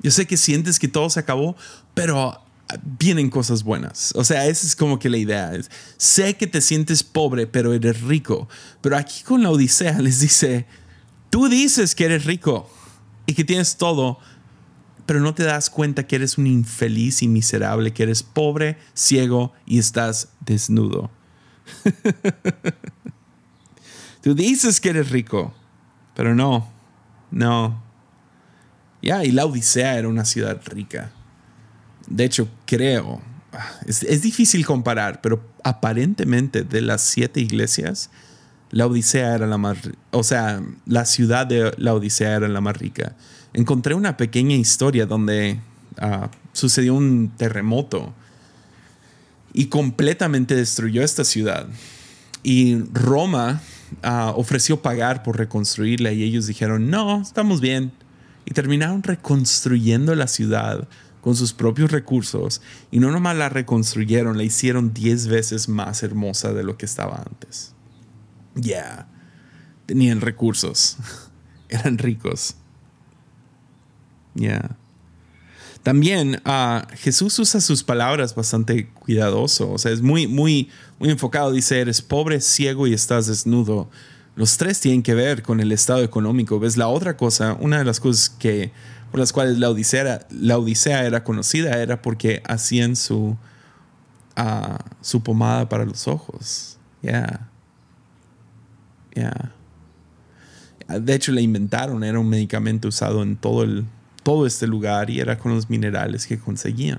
Yo 0.03 0.11
sé 0.11 0.27
que 0.27 0.37
sientes 0.37 0.79
que 0.79 0.89
todo 0.89 1.09
se 1.09 1.21
acabó, 1.21 1.57
pero 1.95 2.44
vienen 2.83 3.31
cosas 3.31 3.63
buenas. 3.63 4.13
O 4.17 4.25
sea, 4.25 4.47
esa 4.47 4.67
es 4.67 4.77
como 4.77 4.99
que 4.99 5.09
la 5.11 5.19
idea. 5.19 5.55
Es, 5.55 5.71
sé 5.97 6.37
que 6.37 6.47
te 6.47 6.61
sientes 6.61 7.03
pobre, 7.03 7.47
pero 7.47 7.73
eres 7.73 8.03
rico. 8.03 8.49
Pero 8.81 8.97
aquí 8.97 9.23
con 9.23 9.43
la 9.43 9.51
Odisea 9.51 9.99
les 10.01 10.21
dice, 10.21 10.67
tú 11.31 11.49
dices 11.49 11.95
que 11.95 12.05
eres 12.05 12.25
rico 12.25 12.69
y 13.27 13.35
que 13.35 13.45
tienes 13.45 13.77
todo, 13.77 14.19
pero 15.07 15.21
no 15.21 15.35
te 15.35 15.45
das 15.45 15.71
cuenta 15.71 16.07
que 16.07 16.17
eres 16.17 16.39
un 16.39 16.47
infeliz 16.47 17.23
y 17.23 17.29
miserable, 17.29 17.93
que 17.93 18.05
eres 18.05 18.23
pobre, 18.23 18.79
ciego 18.95 19.53
y 19.67 19.79
estás 19.79 20.29
desnudo. 20.41 21.11
Tú 24.23 24.35
dices 24.35 24.81
que 24.81 24.89
eres 24.91 25.11
rico, 25.11 25.55
pero 26.15 26.35
no, 26.35 26.71
no. 27.31 27.83
Ya, 29.03 29.23
y 29.23 29.33
la 29.33 29.45
Odisea 29.45 29.99
era 29.99 30.09
una 30.09 30.25
ciudad 30.25 30.63
rica. 30.65 31.13
De 32.07 32.25
hecho, 32.25 32.49
creo, 32.67 33.21
es, 33.87 34.03
es, 34.03 34.23
difícil 34.23 34.67
comparar, 34.67 35.21
pero 35.21 35.43
aparentemente 35.63 36.63
de 36.63 36.81
las 36.81 37.03
siete 37.03 37.41
iglesias, 37.41 38.11
la 38.71 38.87
Odisea 38.87 39.35
era 39.35 39.47
la 39.47 39.59
más, 39.59 39.79
o 40.11 40.23
sea, 40.23 40.63
la 40.87 41.05
ciudad 41.05 41.47
de 41.47 41.73
la 41.79 41.95
Odisea 41.95 42.37
era 42.37 42.49
la 42.49 42.61
más 42.61 42.77
rica 42.77 43.15
encontré 43.55 43.95
una 43.95 44.17
pequeña 44.17 44.57
historia 44.57 45.07
donde 45.07 45.61
ah, 45.99 46.29
sucedió 46.53 46.95
un 46.95 47.33
terremoto 47.37 48.13
y 49.55 49.67
completamente 49.67 50.55
destruyó 50.55 51.03
esta 51.03 51.25
ciudad. 51.25 51.69
Y 52.43 52.83
Roma 52.93 53.63
ah, 54.03 54.33
ofreció 54.37 54.83
pagar 54.83 55.23
por 55.23 55.39
reconstruirla 55.39 56.13
y 56.13 56.25
ellos 56.25 56.47
dijeron, 56.47 56.91
no, 56.91 57.23
estamos 57.23 57.61
bien. 57.61 57.93
Y 58.45 58.51
terminaron 58.51 59.03
reconstruyendo 59.03 60.15
la 60.15 60.27
ciudad 60.27 60.87
con 61.25 61.35
sus 61.35 61.55
propios 61.55 61.91
recursos. 61.91 62.61
Y 62.91 62.99
no 62.99 63.11
nomás 63.11 63.35
la 63.35 63.49
reconstruyeron, 63.49 64.37
la 64.37 64.43
hicieron 64.43 64.93
10 64.93 65.29
veces 65.29 65.71
más 65.71 66.03
hermosa 66.03 66.53
de 66.53 66.63
lo 66.63 66.77
que 66.77 66.85
estaba 66.85 67.25
antes. 67.27 67.73
Ya, 68.55 68.63
yeah. 68.63 69.09
tenían 69.87 70.21
recursos, 70.21 70.99
eran 71.71 71.97
ricos. 71.97 72.57
Ya. 74.35 74.77
También 75.83 76.43
uh, 76.45 76.87
Jesús 76.97 77.39
usa 77.39 77.63
sus 77.63 77.83
palabras 77.83 78.35
bastante 78.35 78.91
cuidadoso, 78.91 79.73
o 79.73 79.79
sea, 79.79 79.93
es 79.93 80.03
muy, 80.03 80.27
muy, 80.27 80.69
muy 80.99 81.09
enfocado. 81.09 81.53
Dice, 81.53 81.81
eres 81.81 82.03
pobre, 82.03 82.43
ciego 82.43 82.87
y 82.87 82.93
estás 82.93 83.29
desnudo. 83.29 83.89
Los 84.37 84.59
tres 84.59 84.79
tienen 84.79 85.03
que 85.03 85.15
ver 85.15 85.43
con 85.43 85.61
el 85.61 85.73
estado 85.73 86.05
económico. 86.05 86.61
¿Ves? 86.61 86.77
La 86.77 86.89
otra 86.89 87.17
cosa, 87.17 87.57
una 87.61 87.79
de 87.79 87.85
las 87.87 87.99
cosas 87.99 88.29
que, 88.29 88.73
por 89.15 89.21
las 89.21 89.33
cuales 89.33 89.61
la 89.61 89.71
Odisea, 89.71 91.07
era 91.07 91.23
conocida 91.23 91.81
era 91.81 92.03
porque 92.03 92.43
hacían 92.49 92.97
su, 92.97 93.37
uh, 94.37 94.77
su 95.03 95.23
pomada 95.23 95.69
para 95.69 95.85
los 95.85 96.09
ojos. 96.09 96.81
Ya. 97.01 97.49
Ya. 99.15 99.53
De 100.89 101.15
hecho, 101.15 101.31
la 101.31 101.43
inventaron, 101.43 102.03
era 102.03 102.19
un 102.19 102.29
medicamento 102.29 102.89
usado 102.89 103.23
en 103.23 103.37
todo 103.37 103.63
el, 103.63 103.85
todo 104.25 104.47
este 104.49 104.67
lugar 104.67 105.09
y 105.11 105.21
era 105.21 105.39
con 105.39 105.55
los 105.55 105.71
minerales 105.71 106.27
que 106.27 106.37
conseguían. 106.37 106.99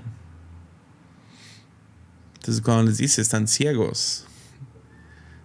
Entonces 2.36 2.62
cuando 2.62 2.84
les 2.84 2.96
dice 2.96 3.20
están 3.20 3.46
ciegos, 3.46 4.24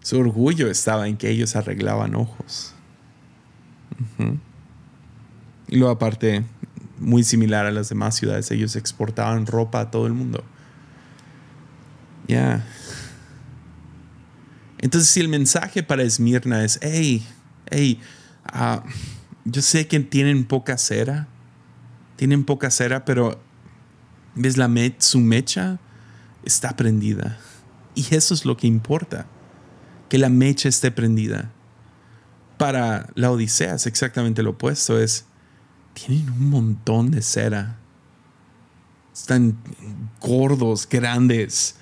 su 0.02 0.18
orgullo 0.18 0.70
estaba 0.72 1.10
en 1.10 1.18
que 1.18 1.32
ellos 1.32 1.58
arreglaban 1.58 2.16
ojos. 2.16 2.74
Y 5.68 5.76
luego 5.76 5.92
aparte, 5.92 6.46
muy 7.02 7.24
similar 7.24 7.66
a 7.66 7.72
las 7.72 7.90
demás 7.90 8.16
ciudades, 8.16 8.52
ellos 8.52 8.76
exportaban 8.76 9.46
ropa 9.46 9.82
a 9.82 9.92
todo 9.92 10.08
el 10.08 10.14
mundo. 10.14 10.44
Ya. 12.28 12.66
Entonces 14.78 15.10
si 15.10 15.20
el 15.20 15.28
mensaje 15.28 15.84
para 15.84 16.04
Esmirna 16.04 16.64
es, 16.64 16.80
hey, 16.82 17.26
hey, 17.70 18.00
ah, 18.46 18.84
yo 19.44 19.62
sé 19.62 19.88
que 19.88 20.00
tienen 20.00 20.46
poca 20.46 20.78
cera, 20.78 21.28
tienen 22.16 22.46
poca 22.46 22.70
cera, 22.70 23.04
pero 23.04 23.42
ves 24.36 24.58
la 24.58 24.70
su 25.00 25.20
mecha 25.20 25.80
está 26.46 26.76
prendida. 26.76 27.38
Y 27.96 28.16
eso 28.16 28.34
es 28.34 28.46
lo 28.46 28.58
que 28.58 28.68
importa, 28.68 29.26
que 30.08 30.18
la 30.18 30.30
mecha 30.30 30.70
esté 30.70 30.92
prendida. 30.92 31.52
Para 32.58 33.10
la 33.16 33.32
Odisea 33.32 33.76
es 33.76 33.88
exactamente 33.88 34.44
lo 34.44 34.52
opuesto, 34.52 35.00
es, 35.00 35.26
tienen 35.94 36.30
un 36.30 36.50
montón 36.50 37.12
de 37.12 37.22
cera. 37.22 37.78
Están 39.14 39.58
gordos, 40.20 40.88
grandes, 40.90 41.76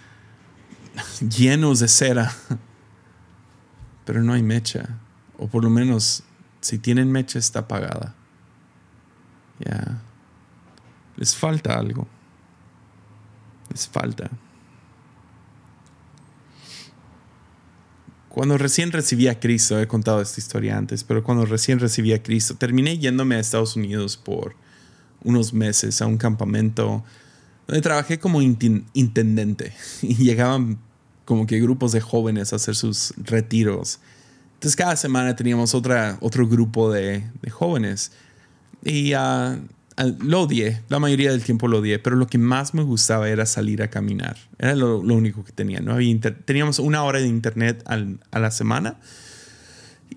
llenos 1.22 1.80
de 1.80 1.88
cera. 1.88 2.34
Pero 4.06 4.24
no 4.24 4.34
hay 4.34 4.43
mecha. 4.43 4.98
O 5.38 5.48
por 5.48 5.63
lo 5.63 5.69
menos, 5.69 6.24
si 6.62 6.80
tienen 6.80 7.12
mecha, 7.12 7.39
está 7.39 7.60
apagada. 7.60 8.15
Ya. 9.60 10.02
Les 11.15 11.36
falta 11.36 11.78
algo. 11.78 12.08
Les 13.69 13.88
falta. 13.88 14.30
Cuando 18.39 18.58
recién 18.58 18.93
recibí 18.93 19.28
a 19.28 19.38
Cristo, 19.38 19.78
he 19.82 19.86
contado 19.89 20.21
esta 20.21 20.39
historia 20.39 20.78
antes, 20.78 21.04
pero 21.04 21.25
cuando 21.25 21.45
recién 21.45 21.78
recibí 21.78 22.13
a 22.13 22.23
Cristo, 22.23 22.56
terminé 22.56 22.97
yéndome 22.97 23.36
a 23.36 23.39
Estados 23.39 23.75
Unidos 23.75 24.15
por 24.15 24.56
unos 25.25 25.52
meses 25.52 26.02
a 26.02 26.06
un 26.06 26.17
campamento 26.17 27.04
donde 27.67 27.82
trabajé 27.82 28.17
como 28.17 28.41
intendente 28.41 29.73
y 30.02 30.15
llegaban 30.15 30.80
como 31.25 31.45
que 31.45 31.60
grupos 31.60 31.91
de 31.91 31.99
jóvenes 31.99 32.54
a 32.54 32.56
hacer 32.56 32.78
sus 32.78 33.13
retiros. 33.17 33.99
Entonces 34.54 34.78
cada 34.78 34.95
semana 34.95 35.36
teníamos 35.36 35.75
otra, 35.75 36.17
otro 36.21 36.47
grupo 36.47 36.89
de, 36.93 37.25
jóvenes 37.52 38.13
y 38.86 39.15
uh, 39.15 39.60
lo 40.06 40.42
odié, 40.42 40.82
la 40.90 41.00
mayoría 41.00 41.32
del 41.32 41.44
tiempo 41.44 41.68
lo 41.68 41.80
odié, 41.80 42.00
pero 42.00 42.16
lo 42.16 42.28
que 42.28 42.38
más 42.38 42.74
me 42.74 42.84
gustaba 42.84 43.30
era 43.30 43.46
salir 43.46 43.82
a 43.82 43.90
caminar. 43.90 44.38
Era 44.58 44.76
lo, 44.76 45.00
único 45.00 45.44
que 45.44 45.52
tenía. 45.52 45.82
¿no? 45.82 45.94
Había 45.94 46.20
teníamos 46.46 46.80
una 46.80 47.04
hora 47.04 47.20
de 47.20 47.28
internet 47.28 47.84
a 47.86 48.40
la 48.40 48.52
semana 48.52 48.98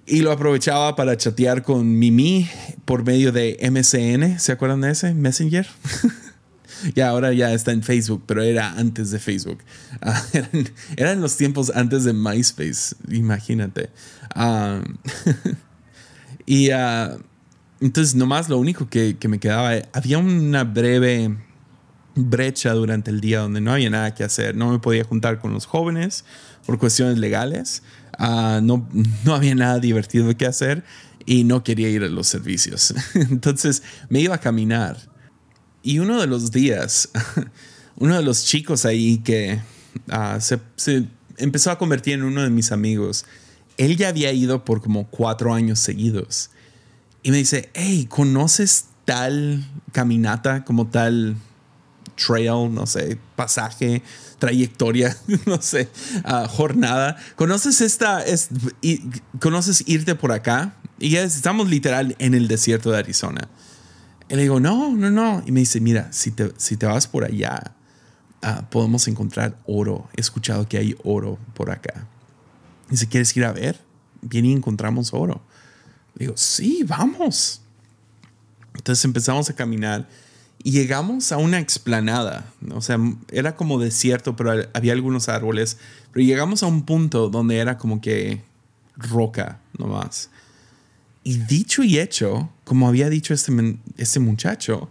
y 0.06 0.20
lo 0.20 0.32
aprovechaba 0.32 0.96
para 0.96 1.16
chatear 1.16 1.62
con 1.62 1.98
Mimi 1.98 2.48
por 2.84 3.04
medio 3.04 3.32
de 3.32 3.58
MSN. 3.70 4.38
¿Se 4.38 4.52
acuerdan 4.52 4.80
de 4.80 4.90
ese? 4.90 5.14
Messenger. 5.14 5.66
ya 6.94 7.08
ahora 7.08 7.32
ya 7.32 7.52
está 7.52 7.72
en 7.72 7.82
Facebook, 7.82 8.24
pero 8.26 8.42
era 8.42 8.72
antes 8.72 9.10
de 9.10 9.18
Facebook. 9.18 9.58
Ah, 10.04 10.20
eran, 10.96 11.20
los 11.20 11.36
tiempos 11.36 11.70
antes 11.74 12.02
de 12.02 12.12
MySpace, 12.12 12.96
imagínate. 13.08 13.90
Ah, 14.34 14.82
y 16.46 16.72
uh, 16.72 17.20
entonces, 17.82 18.14
nomás 18.14 18.48
lo 18.48 18.58
único 18.58 18.88
que, 18.88 19.16
me 19.28 19.40
quedaba, 19.40 19.72
había 19.92 20.18
una 20.18 20.62
breve 20.62 21.36
brecha 22.14 22.72
durante 22.74 23.10
el 23.10 23.20
día 23.20 23.40
donde 23.40 23.60
no 23.60 23.72
había 23.72 23.90
nada 23.90 24.14
que 24.14 24.22
hacer. 24.22 24.54
No 24.54 24.70
me 24.70 24.78
podía 24.78 25.02
juntar 25.02 25.40
con 25.40 25.52
los 25.52 25.66
jóvenes 25.66 26.24
por 26.64 26.78
cuestiones 26.78 27.18
legales. 27.18 27.82
Ah, 28.16 28.60
no, 28.62 28.88
no 29.24 29.34
había 29.34 29.56
nada 29.56 29.80
divertido 29.80 30.36
que 30.36 30.46
hacer 30.46 30.84
y 31.26 31.42
no 31.42 31.64
quería 31.64 31.88
ir 31.88 32.04
a 32.04 32.08
los 32.08 32.28
servicios. 32.28 32.94
Entonces 33.14 33.82
me 34.08 34.20
iba 34.20 34.36
a 34.36 34.38
caminar. 34.38 34.96
Y 35.82 35.98
uno 35.98 36.20
de 36.20 36.28
los 36.28 36.52
días, 36.52 37.08
uno 37.96 38.16
de 38.16 38.22
los 38.22 38.44
chicos 38.44 38.84
ahí 38.84 39.18
que 39.18 39.60
se, 40.38 40.60
se 40.76 41.08
empezó 41.36 41.72
a 41.72 41.78
convertir 41.78 42.14
en 42.14 42.22
uno 42.22 42.44
de 42.44 42.50
mis 42.50 42.70
amigos, 42.70 43.24
él 43.76 43.96
ya 43.96 44.10
había 44.10 44.32
ido 44.32 44.64
por 44.64 44.80
como 44.80 45.08
cuatro 45.08 45.52
años 45.52 45.80
seguidos 45.80 46.50
y 47.22 47.30
me 47.30 47.36
dice, 47.38 47.70
hey, 47.74 48.06
¿conoces 48.08 48.86
tal 49.04 49.64
caminata 49.92 50.64
como 50.64 50.86
tal 50.88 51.36
trail, 52.14 52.72
no 52.72 52.86
sé, 52.86 53.18
pasaje, 53.36 54.02
trayectoria, 54.38 55.16
no 55.46 55.60
sé, 55.62 55.88
ah, 56.24 56.46
jornada? 56.48 57.16
¿Conoces 57.36 57.80
esta, 57.80 58.24
es, 58.24 58.48
y, 58.80 59.00
conoces 59.40 59.84
irte 59.86 60.14
por 60.14 60.32
acá? 60.32 60.74
Y 60.98 61.10
ya 61.10 61.22
estamos 61.22 61.68
literal 61.68 62.16
en 62.18 62.34
el 62.34 62.48
desierto 62.48 62.90
de 62.90 62.98
Arizona. 62.98 63.48
Y 64.28 64.36
le 64.36 64.42
digo, 64.42 64.60
no, 64.60 64.92
no, 64.92 65.10
no. 65.10 65.42
Y 65.46 65.52
me 65.52 65.60
dice, 65.60 65.80
mira, 65.80 66.12
si 66.12 66.30
te, 66.30 66.52
si 66.56 66.76
te 66.76 66.86
vas 66.86 67.06
por 67.06 67.24
allá, 67.24 67.74
ah, 68.40 68.68
podemos 68.70 69.06
encontrar 69.08 69.58
oro. 69.66 70.08
He 70.16 70.20
escuchado 70.20 70.68
que 70.68 70.78
hay 70.78 70.96
oro 71.04 71.38
por 71.54 71.70
acá. 71.70 72.06
Y 72.90 72.96
si 72.96 73.06
quieres 73.06 73.36
ir 73.36 73.44
a 73.44 73.52
ver, 73.52 73.80
bien 74.22 74.44
y 74.44 74.52
encontramos 74.52 75.12
oro. 75.12 75.42
Digo, 76.14 76.34
sí, 76.36 76.84
vamos. 76.84 77.60
Entonces 78.74 79.04
empezamos 79.04 79.50
a 79.50 79.54
caminar 79.54 80.08
y 80.64 80.70
llegamos 80.70 81.32
a 81.32 81.38
una 81.38 81.58
explanada. 81.58 82.46
O 82.72 82.80
sea, 82.80 82.98
era 83.30 83.56
como 83.56 83.80
desierto, 83.80 84.36
pero 84.36 84.52
había 84.74 84.92
algunos 84.92 85.28
árboles. 85.28 85.78
Pero 86.12 86.24
llegamos 86.24 86.62
a 86.62 86.66
un 86.66 86.82
punto 86.84 87.28
donde 87.28 87.58
era 87.58 87.78
como 87.78 88.00
que 88.00 88.42
roca 88.96 89.58
nomás. 89.78 90.30
Y 91.24 91.38
dicho 91.38 91.82
y 91.82 91.98
hecho, 91.98 92.50
como 92.64 92.88
había 92.88 93.08
dicho 93.08 93.34
este, 93.34 93.78
este 93.96 94.20
muchacho, 94.20 94.90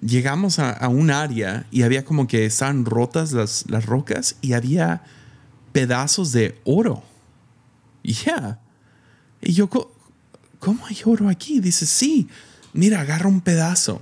llegamos 0.00 0.58
a, 0.58 0.88
un 0.88 1.10
área 1.10 1.66
y 1.70 1.82
había 1.82 2.04
como 2.04 2.26
que 2.26 2.46
estaban 2.46 2.84
rotas 2.84 3.32
las, 3.32 3.64
las 3.68 3.86
rocas 3.86 4.36
y 4.40 4.52
había 4.52 5.02
pedazos 5.72 6.32
de 6.32 6.60
oro. 6.64 7.02
Yeah. 8.02 8.60
Y 9.40 9.52
yo, 9.52 9.68
¿cómo 10.64 10.86
hay 10.86 10.96
oro 11.04 11.28
aquí? 11.28 11.60
Dice, 11.60 11.86
sí, 11.86 12.28
mira, 12.72 13.00
agarra 13.00 13.28
un 13.28 13.40
pedazo. 13.40 14.00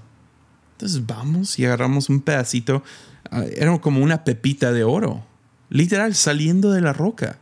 Entonces 0.73 1.05
vamos 1.07 1.59
y 1.59 1.65
agarramos 1.65 2.09
un 2.09 2.21
pedacito. 2.21 2.83
Ah, 3.31 3.45
era 3.55 3.77
como 3.81 4.03
una 4.03 4.25
pepita 4.25 4.73
de 4.73 4.85
oro, 4.85 5.25
literal, 5.69 6.15
saliendo 6.15 6.71
de 6.71 6.81
la 6.81 6.93
roca. 6.93 7.39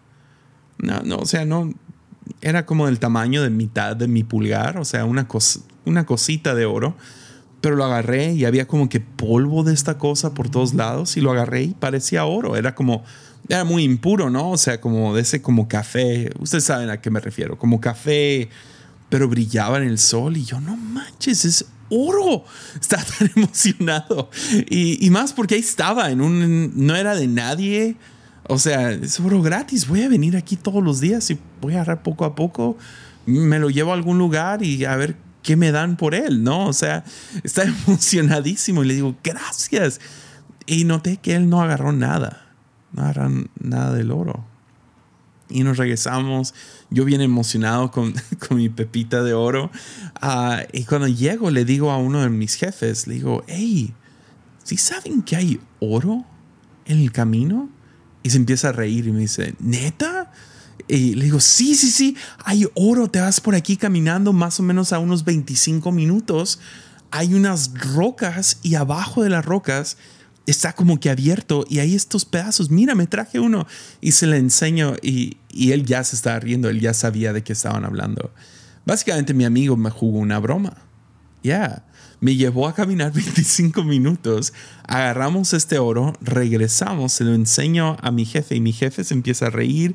No, 0.79 1.01
no, 1.03 1.17
o 1.17 1.27
sea, 1.27 1.45
no, 1.45 1.73
era 2.41 2.65
como 2.65 2.87
del 2.87 2.99
tamaño 2.99 3.43
de 3.43 3.51
mitad 3.51 3.97
de 3.97 4.09
mi 4.09 4.25
pulgar, 4.25 4.79
o 4.79 4.85
sea, 4.85 5.05
una, 5.05 5.27
una 5.85 6.07
cosita 6.07 6.55
de 6.55 6.65
oro. 6.65 6.97
Pero 7.61 7.77
lo 7.77 7.85
agarré 7.85 8.33
y 8.33 8.47
había 8.47 8.67
como 8.67 8.89
que 8.89 9.01
polvo 9.01 9.65
de 9.65 9.75
esta 9.75 9.99
cosa 9.99 10.33
por 10.33 10.49
todos 10.49 10.73
lados 10.73 11.19
y 11.19 11.21
lo 11.21 11.31
agarré 11.31 11.65
y 11.65 11.75
parecía 11.75 12.25
oro. 12.25 12.57
Era 12.57 12.75
como, 12.75 13.05
era 13.51 13.65
muy 13.65 13.85
impuro, 13.85 14.31
¿no? 14.31 14.53
O 14.53 14.57
sea, 14.57 14.81
como 14.81 15.15
de 15.15 15.21
ese 15.21 15.43
como 15.43 15.69
café. 15.69 16.31
Ustedes 16.39 16.65
saben 16.65 16.89
a 16.89 17.03
qué 17.03 17.11
me 17.11 17.21
refiero. 17.21 17.59
Como 17.59 17.79
café 17.79 18.49
pero 19.11 19.29
brillaba 19.29 19.77
en 19.79 19.83
el 19.83 19.99
sol 19.99 20.37
y 20.37 20.45
yo, 20.45 20.61
no 20.61 20.77
manches, 20.77 21.45
es 21.45 21.67
oro. 21.91 22.45
Estaba 22.81 23.03
tan 23.05 23.31
emocionado. 23.37 24.31
Y, 24.71 25.11
más 25.11 25.35
porque 25.35 25.57
ahí 25.57 25.61
estaba, 25.61 26.11
en 26.11 26.23
un, 26.23 26.73
no 26.75 26.97
era 26.97 27.15
de 27.15 27.27
nadie. 27.27 27.97
O 28.49 28.59
sea, 28.59 28.93
es 28.93 29.21
oro 29.21 29.43
gratis. 29.43 29.87
Voy 29.87 30.03
a 30.03 30.09
venir 30.09 30.37
aquí 30.37 30.57
todos 30.57 30.83
los 30.83 31.01
días 31.01 31.31
y 31.31 31.39
voy 31.61 31.75
a 31.75 31.83
agarrar 31.83 32.03
poco 32.03 32.25
a 32.25 32.35
poco. 32.35 32.79
Me 33.27 33.59
lo 33.59 33.69
llevo 33.69 33.91
a 33.91 33.95
algún 33.95 34.19
lugar 34.19 34.63
y 34.63 34.85
a 34.85 34.97
ver 34.97 35.17
qué 35.43 35.57
me 35.57 35.73
dan 35.73 35.97
por 35.97 36.15
él, 36.15 36.43
¿no? 36.43 36.67
O 36.67 36.73
sea, 36.73 37.05
está 37.43 37.63
emocionadísimo 37.87 38.85
y 38.85 38.89
le 38.89 38.95
digo, 38.95 39.17
gracias. 39.23 40.01
Y 40.67 40.85
noté 40.85 41.17
que 41.17 41.35
él 41.35 41.49
no 41.49 41.61
agarró 41.61 41.93
nada. 41.93 42.47
No 42.93 43.03
agarró 43.03 43.29
nada 43.59 43.93
del 43.93 44.13
oro 44.13 44.50
y 45.51 45.63
nos 45.63 45.77
regresamos. 45.77 46.55
Yo 46.91 47.05
bien 47.05 47.21
emocionado 47.21 47.91
con, 47.91 48.15
con 48.49 48.57
mi 48.57 48.69
pepita 48.69 49.23
de 49.23 49.35
oro. 49.35 49.71
Ah, 50.21 50.63
y 50.73 50.85
cuando 50.85 51.09
llego 51.09 51.51
le 51.51 51.65
digo 51.65 51.91
a 51.91 51.99
uno 51.99 52.23
de 52.23 52.31
mis 52.31 52.55
jefes, 52.55 53.07
le 53.07 53.15
digo, 53.15 53.45
hey, 53.47 53.93
¿sí 54.65 54.77
saben 54.77 55.23
que 55.23 55.37
hay 55.37 55.61
oro 55.81 56.25
en 56.87 56.99
el 56.99 57.13
camino? 57.13 57.69
Y 58.23 58.31
se 58.31 58.37
empieza 58.37 58.69
a 58.69 58.73
reír 58.73 59.07
y 59.07 59.13
me 59.13 59.21
dice, 59.21 59.55
¿neta? 59.61 60.33
Y 60.89 61.15
le 61.15 61.25
digo, 61.25 61.41
sí, 61.41 61.75
sí, 61.75 61.91
sí, 61.91 62.17
hay 62.45 62.67
oro, 62.75 63.09
te 63.09 63.21
vas 63.21 63.41
por 63.41 63.55
aquí 63.55 63.77
caminando 63.77 64.33
más 64.33 64.61
o 64.61 64.63
menos 64.63 64.93
a 64.93 64.99
unos 64.99 65.25
25 65.25 65.93
minutos. 65.93 66.61
Hay 67.11 67.35
unas 67.35 67.73
rocas 67.95 68.59
y 68.63 68.75
abajo 68.75 69.23
de 69.23 69.31
las 69.31 69.45
rocas 69.45 69.97
está 70.51 70.73
como 70.73 71.01
que 71.01 71.11
abierto 71.11 71.65
y 71.69 71.79
hay 71.79 71.95
estos 71.95 72.25
pedazos. 72.25 72.71
Mira, 72.71 72.95
me 72.95 73.07
traje 73.07 73.41
uno 73.41 73.67
y 74.01 74.13
se 74.13 74.27
le 74.27 74.37
enseño 74.37 74.95
y, 75.03 75.39
él 75.55 75.85
ya 75.85 76.05
se 76.05 76.17
estaba 76.17 76.39
riendo, 76.41 76.69
él 76.69 76.81
ya 76.81 76.95
sabía 76.95 77.33
de 77.33 77.43
qué 77.43 77.53
estaban 77.53 77.85
hablando. 77.85 78.33
Básicamente 78.85 79.35
mi 79.35 79.45
amigo 79.45 79.77
me 79.77 79.91
jugó 79.91 80.19
una 80.19 80.39
broma. 80.39 80.77
Ya, 81.43 81.85
me 82.21 82.37
llevó 82.37 82.69
a 82.69 82.75
caminar 82.75 83.13
25 83.15 83.83
minutos, 83.83 84.53
agarramos 84.87 85.55
este 85.55 85.79
oro, 85.79 86.13
regresamos, 86.21 87.13
se 87.13 87.25
lo 87.25 87.35
enseño 87.35 87.97
a 88.01 88.11
mi 88.11 88.27
jefe 88.27 88.57
y 88.57 88.61
mi 88.61 88.73
jefe 88.73 89.05
se 89.05 89.15
empieza 89.15 89.47
a 89.47 89.51
reír 89.51 89.95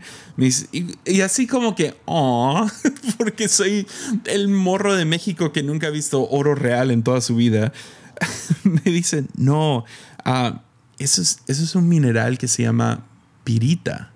y, 1.06 1.22
así 1.22 1.48
como 1.48 1.76
que, 1.76 1.96
oh, 2.06 2.68
porque 3.18 3.48
soy 3.48 3.86
el 4.26 4.48
morro 4.48 4.96
de 4.96 5.06
México 5.06 5.52
que 5.52 5.64
nunca 5.64 5.88
ha 5.88 5.92
visto 5.92 6.28
oro 6.30 6.56
real 6.56 6.92
en 6.92 7.04
toda 7.04 7.22
su 7.22 7.36
vida. 7.36 7.72
me 8.64 8.92
dice, 8.92 9.26
no, 9.36 9.86
Ah, 10.26 10.64
eso, 10.98 11.22
es, 11.22 11.40
eso 11.48 11.64
es 11.64 11.76
un 11.76 11.88
mineral 11.88 12.38
que 12.38 12.48
se 12.48 12.64
llama 12.64 13.06
pirita. 13.44 14.12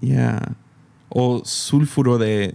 ya 0.00 0.54
O 1.08 1.42
sulfuro 1.44 2.18
de, 2.18 2.54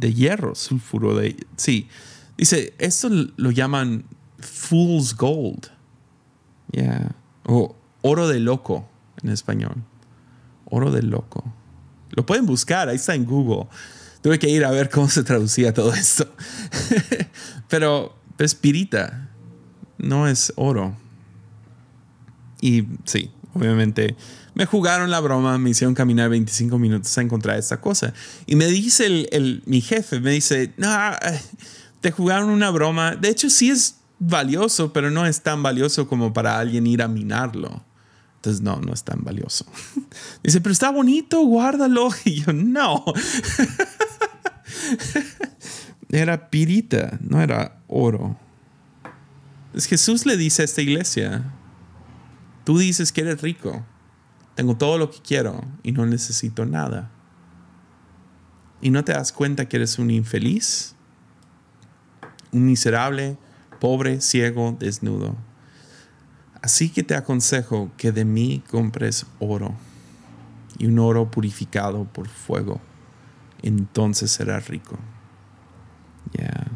hierro. 0.00 0.54
Sulfuro 0.54 1.16
de. 1.16 1.36
Sí. 1.56 1.88
Dice, 2.36 2.74
esto 2.78 3.08
lo 3.36 3.50
llaman 3.50 4.04
fool's 4.38 5.16
gold. 5.16 5.68
ya 6.70 7.14
O 7.44 7.74
oro 8.02 8.28
de 8.28 8.38
loco 8.40 8.88
en 9.22 9.30
español. 9.30 9.82
Oro 10.66 10.90
de 10.90 11.02
loco. 11.02 11.44
Lo 12.10 12.26
pueden 12.26 12.46
buscar, 12.46 12.88
ahí 12.88 12.96
está 12.96 13.14
en 13.14 13.24
Google. 13.24 13.66
Tuve 14.22 14.38
que 14.38 14.48
ir 14.48 14.64
a 14.64 14.70
ver 14.70 14.88
cómo 14.88 15.08
se 15.08 15.22
traducía 15.24 15.72
todo 15.74 15.92
esto. 15.94 16.26
pero 17.68 18.16
es 18.38 18.54
pirita, 18.54 19.30
no 19.98 20.28
es 20.28 20.52
oro. 20.56 20.96
Y 22.64 22.86
sí, 23.04 23.30
obviamente 23.52 24.16
me 24.54 24.64
jugaron 24.64 25.10
la 25.10 25.20
broma, 25.20 25.58
me 25.58 25.68
hicieron 25.68 25.94
caminar 25.94 26.30
25 26.30 26.78
minutos 26.78 27.18
a 27.18 27.20
encontrar 27.20 27.58
esta 27.58 27.78
cosa. 27.82 28.14
Y 28.46 28.56
me 28.56 28.66
dice 28.68 29.28
el, 29.30 29.62
mi 29.66 29.82
jefe, 29.82 30.18
me 30.18 30.30
dice, 30.30 30.72
no, 30.78 30.88
eh, 30.88 31.42
te 32.00 32.10
jugaron 32.10 32.48
una 32.48 32.70
broma. 32.70 33.16
De 33.16 33.28
hecho, 33.28 33.50
sí 33.50 33.68
es 33.68 33.96
valioso, 34.18 34.94
pero 34.94 35.10
no 35.10 35.26
es 35.26 35.42
tan 35.42 35.62
valioso 35.62 36.08
como 36.08 36.32
para 36.32 36.58
alguien 36.58 36.86
ir 36.86 37.02
a 37.02 37.08
minarlo. 37.08 37.84
Entonces, 38.36 38.62
no, 38.62 38.80
no 38.80 38.94
es 38.94 39.04
tan 39.04 39.22
valioso. 39.22 39.66
Dice, 40.42 40.62
pero 40.62 40.72
está 40.72 40.90
bonito, 40.90 41.44
guárdalo. 41.44 42.08
Y 42.24 42.42
yo, 42.42 42.54
no. 42.54 43.04
Era 46.08 46.48
pirita, 46.48 47.18
no 47.20 47.42
era 47.42 47.82
oro. 47.88 48.38
Es 49.74 49.86
Jesús 49.86 50.24
le 50.24 50.36
dice 50.36 50.62
a 50.62 50.64
esta 50.64 50.80
iglesia, 50.80 51.53
tú 52.64 52.78
dices 52.78 53.12
que 53.12 53.20
eres 53.20 53.42
rico, 53.42 53.84
tengo 54.54 54.76
todo 54.76 54.98
lo 54.98 55.10
que 55.10 55.20
quiero 55.20 55.64
y 55.82 55.92
no 55.92 56.06
necesito 56.06 56.66
nada. 56.66 57.10
Y 58.80 58.90
no 58.90 59.04
te 59.04 59.12
das 59.12 59.32
cuenta 59.32 59.68
que 59.68 59.76
eres 59.76 59.98
un 59.98 60.10
infeliz, 60.10 60.94
un 62.52 62.66
miserable, 62.66 63.38
pobre, 63.80 64.20
ciego, 64.20 64.76
desnudo. 64.78 65.36
Así 66.62 66.88
que 66.88 67.02
te 67.02 67.14
aconsejo 67.14 67.90
que 67.96 68.12
de 68.12 68.24
mí 68.24 68.62
compres 68.70 69.26
oro 69.38 69.74
y 70.78 70.86
un 70.86 70.98
oro 70.98 71.30
purificado 71.30 72.04
por 72.04 72.28
fuego. 72.28 72.80
Entonces 73.62 74.30
serás 74.30 74.68
rico. 74.68 74.98
Ya. 76.32 76.66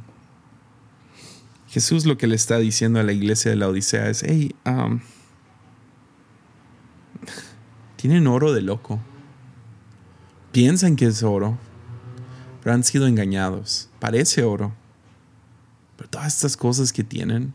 Jesús 1.69 2.07
lo 2.07 2.17
que 2.17 2.27
le 2.27 2.35
está 2.35 2.59
diciendo 2.59 3.01
a 3.01 3.03
la 3.03 3.13
iglesia 3.13 3.51
de 3.51 3.57
la 3.57 3.69
Odisea 3.69 4.09
es, 4.09 4.23
hey, 4.27 4.55
um, 4.65 5.01
tienen 7.99 8.27
oro 8.27 8.55
de 8.55 8.63
loco. 8.63 8.99
Piensan 10.53 10.97
que 10.97 11.07
es 11.07 11.23
oro, 11.23 11.59
pero 12.63 12.75
han 12.75 12.85
sido 12.85 13.07
engañados. 13.07 13.91
Parece 13.99 14.45
oro. 14.45 14.73
Pero 15.97 16.09
todas 16.09 16.35
estas 16.35 16.57
cosas 16.57 16.93
que 16.93 17.05
tienen, 17.05 17.53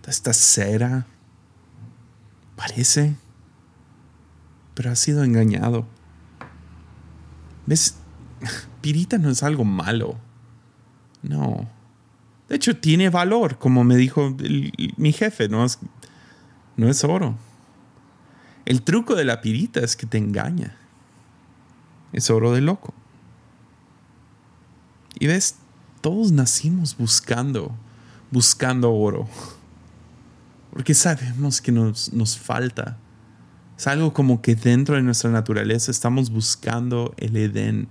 toda 0.00 0.12
esta 0.12 0.32
cera, 0.32 1.06
Parece, 2.56 3.16
pero 4.74 4.92
ha 4.92 4.94
sido 4.94 5.24
engañado. 5.24 5.84
¿Ves? 7.66 7.96
Pirita 8.80 9.18
no 9.18 9.30
es 9.30 9.42
algo 9.42 9.64
malo. 9.64 10.16
No. 11.22 11.68
De 12.48 12.54
hecho, 12.56 12.76
tiene 12.76 13.10
valor, 13.10 13.58
como 13.58 13.82
me 13.82 13.96
dijo 13.96 14.36
mi 14.96 15.12
jefe, 15.12 15.48
no 15.48 15.64
es, 15.64 15.80
no 16.76 16.88
es 16.88 17.02
oro. 17.02 17.36
El 18.64 18.82
truco 18.82 19.14
de 19.14 19.24
la 19.24 19.40
pirita 19.40 19.80
es 19.80 19.96
que 19.96 20.06
te 20.06 20.18
engaña. 20.18 20.76
Es 22.12 22.30
oro 22.30 22.52
de 22.52 22.60
loco. 22.60 22.94
Y 25.18 25.26
ves, 25.26 25.56
todos 26.00 26.32
nacimos 26.32 26.96
buscando, 26.96 27.74
buscando 28.30 28.92
oro. 28.92 29.28
Porque 30.72 30.94
sabemos 30.94 31.60
que 31.60 31.72
nos, 31.72 32.12
nos 32.12 32.38
falta. 32.38 32.98
Es 33.76 33.86
algo 33.86 34.12
como 34.12 34.42
que 34.42 34.54
dentro 34.54 34.96
de 34.96 35.02
nuestra 35.02 35.30
naturaleza 35.30 35.90
estamos 35.90 36.30
buscando 36.30 37.14
el 37.16 37.36
Edén. 37.36 37.88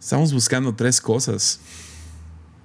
Estamos 0.00 0.32
buscando 0.32 0.74
tres 0.74 1.00
cosas. 1.00 1.60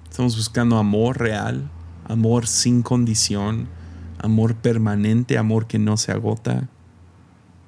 Estamos 0.08 0.36
buscando 0.36 0.78
amor 0.78 1.18
real, 1.18 1.68
amor 2.06 2.46
sin 2.46 2.82
condición, 2.82 3.68
amor 4.24 4.56
permanente, 4.56 5.36
amor 5.36 5.66
que 5.66 5.78
no 5.78 5.98
se 5.98 6.10
agota. 6.10 6.66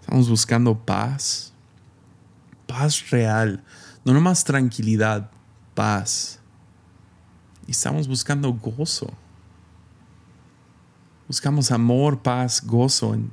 Estamos 0.00 0.30
buscando 0.30 0.78
paz, 0.78 1.52
paz 2.66 3.10
real, 3.10 3.62
no 4.04 4.14
nomás 4.14 4.42
tranquilidad, 4.42 5.30
paz. 5.74 6.40
Y 7.66 7.72
estamos 7.72 8.08
buscando 8.08 8.52
gozo. 8.54 9.12
Buscamos 11.28 11.70
amor, 11.70 12.22
paz, 12.22 12.64
gozo 12.64 13.14
en, 13.14 13.30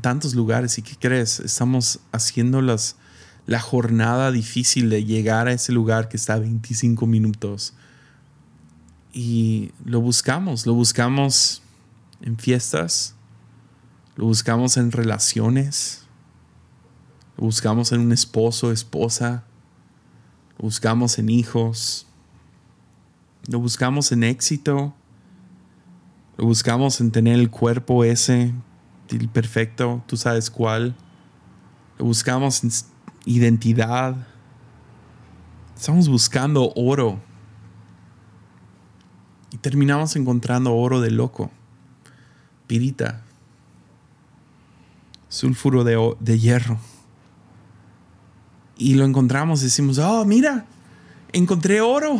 tantos 0.00 0.34
lugares. 0.34 0.78
¿Y 0.78 0.82
qué 0.82 0.96
crees? 0.98 1.38
Estamos 1.38 2.00
haciendo 2.12 2.62
las, 2.62 2.96
la 3.44 3.60
jornada 3.60 4.30
difícil 4.30 4.88
de 4.88 5.04
llegar 5.04 5.48
a 5.48 5.52
ese 5.52 5.72
lugar 5.72 6.08
que 6.08 6.16
está 6.16 6.34
a 6.34 6.38
25 6.38 7.06
minutos. 7.06 7.74
Y 9.12 9.72
lo 9.84 10.00
buscamos, 10.00 10.64
lo 10.64 10.72
buscamos 10.72 11.62
en 12.22 12.38
fiestas, 12.38 13.14
lo 14.16 14.26
buscamos 14.26 14.76
en 14.76 14.92
relaciones, 14.92 16.06
lo 17.36 17.44
buscamos 17.44 17.92
en 17.92 18.00
un 18.00 18.12
esposo, 18.12 18.72
esposa, 18.72 19.44
lo 20.58 20.64
buscamos 20.64 21.18
en 21.18 21.28
hijos, 21.28 22.06
lo 23.48 23.58
buscamos 23.58 24.12
en 24.12 24.24
éxito, 24.24 24.94
lo 26.36 26.46
buscamos 26.46 27.00
en 27.00 27.10
tener 27.10 27.38
el 27.38 27.50
cuerpo 27.50 28.04
ese, 28.04 28.54
el 29.08 29.28
perfecto, 29.28 30.02
tú 30.06 30.16
sabes 30.16 30.50
cuál. 30.50 30.94
Lo 31.98 32.06
buscamos 32.06 32.64
en 32.64 32.70
identidad. 33.26 34.16
Estamos 35.76 36.08
buscando 36.08 36.72
oro. 36.74 37.20
Y 39.50 39.58
terminamos 39.58 40.16
encontrando 40.16 40.74
oro 40.74 41.00
de 41.00 41.10
loco. 41.10 41.50
Pirita. 42.72 43.20
Sulfuro 45.28 45.84
de, 45.84 46.16
de 46.20 46.38
hierro. 46.38 46.78
Y 48.78 48.94
lo 48.94 49.04
encontramos 49.04 49.60
decimos, 49.60 49.98
oh, 49.98 50.24
mira, 50.24 50.64
encontré 51.32 51.82
oro. 51.82 52.18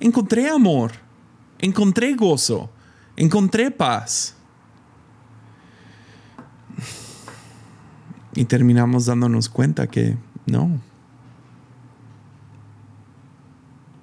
Encontré 0.00 0.48
amor. 0.48 0.90
Encontré 1.60 2.14
gozo 2.14 2.70
encontré 3.18 3.70
paz. 3.70 4.34
Y 8.34 8.44
terminamos 8.44 9.06
dándonos 9.06 9.48
cuenta 9.48 9.88
que 9.88 10.16
no, 10.46 10.80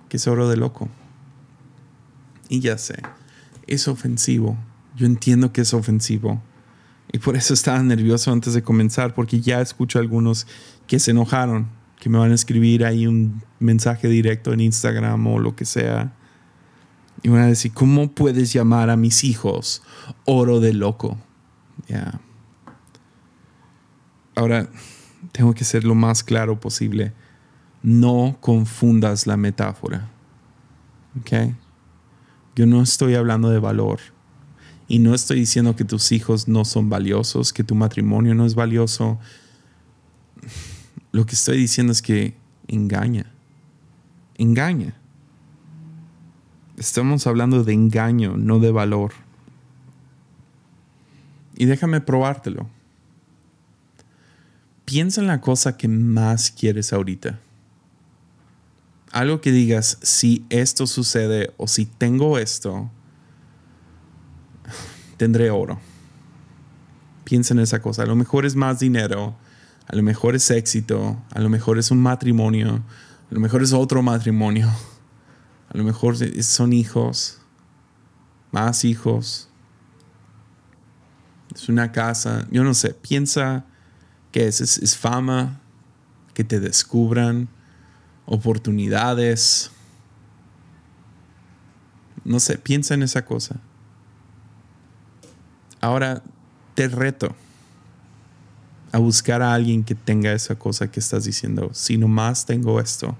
que 0.09 0.17
es 0.17 0.27
oro 0.27 0.49
de 0.49 0.57
loco. 0.57 0.89
Y 2.49 2.59
ya 2.59 2.77
sé, 2.77 3.01
es 3.65 3.87
ofensivo. 3.87 4.57
Yo 4.95 5.05
entiendo 5.05 5.51
que 5.51 5.61
es 5.61 5.73
ofensivo. 5.73 6.41
Y 7.11 7.19
por 7.19 7.35
eso 7.35 7.53
estaba 7.53 7.81
nervioso 7.81 8.31
antes 8.31 8.53
de 8.53 8.63
comenzar, 8.63 9.13
porque 9.13 9.39
ya 9.39 9.61
escucho 9.61 9.99
a 9.99 10.01
algunos 10.01 10.47
que 10.87 10.99
se 10.99 11.11
enojaron, 11.11 11.67
que 11.99 12.09
me 12.09 12.17
van 12.17 12.31
a 12.31 12.35
escribir 12.35 12.85
ahí 12.85 13.07
un 13.07 13.43
mensaje 13.59 14.07
directo 14.07 14.53
en 14.53 14.61
Instagram 14.61 15.25
o 15.27 15.39
lo 15.39 15.55
que 15.55 15.65
sea 15.65 16.13
y 17.25 17.29
van 17.29 17.41
a 17.41 17.47
decir, 17.47 17.73
¿cómo 17.73 18.11
puedes 18.11 18.53
llamar 18.53 18.91
a 18.91 18.97
mis 18.97 19.23
hijos 19.23 19.81
oro 20.25 20.59
de 20.59 20.73
loco? 20.73 21.17
Ya. 21.87 22.19
Ahora, 24.35 24.69
tengo 25.31 25.55
que 25.55 25.63
ser 25.63 25.85
lo 25.85 25.95
más 25.95 26.23
claro 26.23 26.59
posible. 26.59 27.13
No 27.81 28.37
confundas 28.41 29.25
la 29.25 29.37
metáfora. 29.37 30.07
¿Ok? 31.19 31.55
Yo 32.55 32.67
no 32.67 32.83
estoy 32.83 33.15
hablando 33.15 33.49
de 33.49 33.57
valor. 33.57 33.99
Y 34.87 34.99
no 34.99 35.15
estoy 35.15 35.39
diciendo 35.39 35.75
que 35.75 35.83
tus 35.83 36.11
hijos 36.11 36.47
no 36.47 36.63
son 36.63 36.89
valiosos, 36.89 37.53
que 37.53 37.63
tu 37.63 37.75
matrimonio 37.75 38.35
no 38.35 38.45
es 38.45 38.53
valioso. 38.55 39.19
Lo 41.11 41.25
que 41.25 41.33
estoy 41.33 41.57
diciendo 41.57 41.91
es 41.91 42.01
que 42.01 42.35
engaña. 42.67 43.31
Engaña. 44.37 44.95
Estamos 46.77 47.25
hablando 47.25 47.63
de 47.63 47.73
engaño, 47.73 48.37
no 48.37 48.59
de 48.59 48.71
valor. 48.71 49.13
Y 51.55 51.65
déjame 51.65 52.01
probártelo. 52.01 52.69
Piensa 54.83 55.21
en 55.21 55.27
la 55.27 55.41
cosa 55.41 55.77
que 55.77 55.87
más 55.87 56.51
quieres 56.51 56.93
ahorita. 56.93 57.39
Algo 59.11 59.41
que 59.41 59.51
digas, 59.51 59.97
si 60.01 60.45
esto 60.49 60.85
sucede 60.85 61.53
o 61.57 61.67
si 61.67 61.85
tengo 61.85 62.37
esto, 62.37 62.91
tendré 65.17 65.49
oro. 65.49 65.79
Piensa 67.23 67.53
en 67.53 67.59
esa 67.59 67.81
cosa. 67.81 68.03
A 68.03 68.05
lo 68.05 68.15
mejor 68.15 68.45
es 68.45 68.55
más 68.55 68.79
dinero, 68.79 69.35
a 69.87 69.95
lo 69.95 70.03
mejor 70.03 70.35
es 70.35 70.49
éxito, 70.51 71.21
a 71.31 71.39
lo 71.39 71.49
mejor 71.49 71.79
es 71.79 71.91
un 71.91 71.99
matrimonio, 71.99 72.83
a 73.31 73.33
lo 73.33 73.39
mejor 73.39 73.63
es 73.63 73.73
otro 73.73 74.01
matrimonio 74.01 74.71
a 75.75 75.77
lo 75.77 75.83
mejor 75.83 76.15
son 76.41 76.71
hijos, 76.71 77.39
más 78.53 78.85
hijos. 78.85 79.49
Es 81.53 81.67
una 81.67 81.91
casa, 81.91 82.47
yo 82.49 82.63
no 82.63 82.73
sé, 82.73 82.93
piensa 82.93 83.65
que 84.31 84.47
es, 84.47 84.97
fama, 84.97 85.59
que 86.33 86.45
te 86.45 86.61
descubran, 86.61 87.49
oportunidades. 88.25 89.69
No 92.23 92.39
sé, 92.39 92.57
piensa 92.57 92.93
en 92.93 93.03
esa 93.03 93.25
cosa. 93.25 93.59
Ahora 95.85 96.23
te 96.73 96.87
reto 96.87 97.35
a 98.91 98.97
buscar 98.97 99.41
a 99.41 99.53
alguien 99.53 99.83
que 99.83 99.95
tenga 99.95 100.33
esa 100.33 100.55
cosa 100.55 100.89
que 100.89 100.99
estás 100.99 101.25
diciendo. 101.25 101.69
Si 101.73 101.97
nomás 101.97 102.45
tengo 102.45 102.79
esto, 102.79 103.17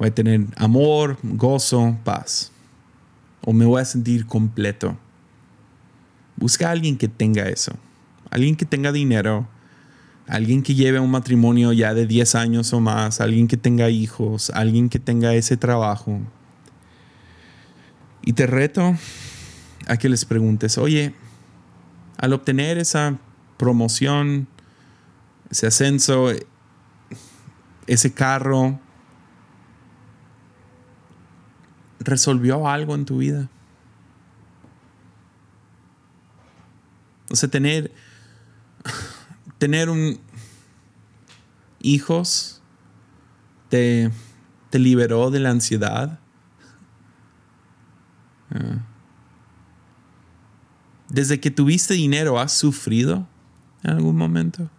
Voy 0.00 0.08
a 0.08 0.14
tener 0.14 0.46
amor, 0.56 1.18
gozo, 1.22 1.98
paz. 2.04 2.52
O 3.42 3.52
me 3.52 3.66
voy 3.66 3.82
a 3.82 3.84
sentir 3.84 4.24
completo. 4.24 4.96
Busca 6.36 6.68
a 6.68 6.70
alguien 6.70 6.96
que 6.96 7.06
tenga 7.06 7.50
eso. 7.50 7.72
Alguien 8.30 8.56
que 8.56 8.64
tenga 8.64 8.92
dinero. 8.92 9.46
Alguien 10.26 10.62
que 10.62 10.74
lleve 10.74 11.00
un 11.00 11.10
matrimonio 11.10 11.74
ya 11.74 11.92
de 11.92 12.06
10 12.06 12.34
años 12.34 12.72
o 12.72 12.80
más. 12.80 13.20
Alguien 13.20 13.46
que 13.46 13.58
tenga 13.58 13.90
hijos. 13.90 14.48
Alguien 14.54 14.88
que 14.88 14.98
tenga 14.98 15.34
ese 15.34 15.58
trabajo. 15.58 16.18
Y 18.22 18.32
te 18.32 18.46
reto 18.46 18.96
a 19.86 19.98
que 19.98 20.08
les 20.08 20.24
preguntes, 20.24 20.78
oye, 20.78 21.14
al 22.20 22.34
obtener 22.34 22.76
esa 22.76 23.16
promoción, 23.56 24.46
ese 25.50 25.66
ascenso, 25.66 26.30
ese 27.86 28.12
carro, 28.12 28.78
resolvió 31.98 32.68
algo 32.68 32.94
en 32.94 33.06
tu 33.06 33.18
vida. 33.18 33.48
O 37.30 37.36
sea, 37.36 37.48
tener, 37.48 37.90
tener 39.56 39.88
un 39.88 40.20
hijos 41.80 42.60
te, 43.70 44.10
te 44.68 44.78
liberó 44.78 45.30
de 45.30 45.40
la 45.40 45.50
ansiedad. 45.50 46.18
Ah. 48.50 48.89
Desde 51.10 51.40
que 51.40 51.50
tuviste 51.50 51.94
dinero, 51.94 52.38
¿has 52.38 52.52
sufrido 52.52 53.26
en 53.82 53.90
algún 53.90 54.16
momento? 54.16 54.70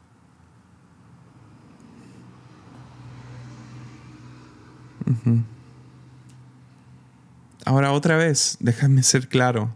Ahora 7.65 7.91
otra 7.91 8.15
vez, 8.15 8.57
déjame 8.59 9.03
ser 9.03 9.27
claro. 9.27 9.73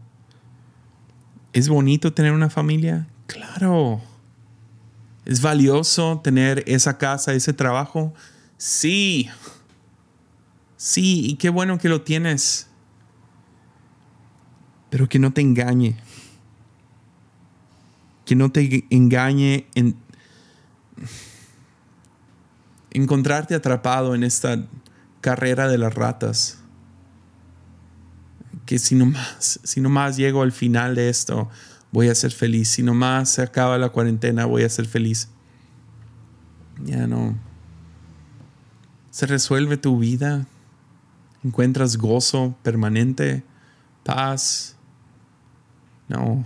¿Es 1.51 1.69
bonito 1.69 2.13
tener 2.13 2.31
una 2.31 2.49
familia? 2.49 3.07
Claro. 3.27 4.01
¿Es 5.25 5.41
valioso 5.41 6.21
tener 6.23 6.63
esa 6.67 6.97
casa, 6.97 7.33
ese 7.33 7.53
trabajo? 7.53 8.13
Sí. 8.57 9.29
Sí, 10.77 11.25
y 11.25 11.35
qué 11.35 11.49
bueno 11.49 11.77
que 11.77 11.89
lo 11.89 12.01
tienes. 12.01 12.67
Pero 14.89 15.09
que 15.09 15.19
no 15.19 15.31
te 15.31 15.41
engañe. 15.41 15.97
Que 18.25 18.35
no 18.35 18.51
te 18.51 18.85
engañe 18.89 19.67
en 19.75 19.95
encontrarte 22.91 23.55
atrapado 23.55 24.15
en 24.15 24.23
esta 24.23 24.65
carrera 25.21 25.67
de 25.67 25.77
las 25.77 25.93
ratas 25.93 26.59
que 28.65 28.79
si 28.79 28.95
nomás, 28.95 29.59
si 29.63 29.81
llego 30.15 30.41
al 30.41 30.51
final 30.51 30.95
de 30.95 31.09
esto, 31.09 31.49
voy 31.91 32.09
a 32.09 32.15
ser 32.15 32.31
feliz. 32.31 32.69
Si 32.69 32.83
nomás 32.83 33.29
se 33.29 33.41
acaba 33.41 33.77
la 33.77 33.89
cuarentena, 33.89 34.45
voy 34.45 34.63
a 34.63 34.69
ser 34.69 34.87
feliz. 34.87 35.29
Ya 36.83 37.07
no. 37.07 37.35
Se 39.11 39.25
resuelve 39.27 39.77
tu 39.77 39.99
vida. 39.99 40.47
Encuentras 41.43 41.97
gozo 41.97 42.55
permanente, 42.63 43.43
paz. 44.03 44.75
No. 46.07 46.43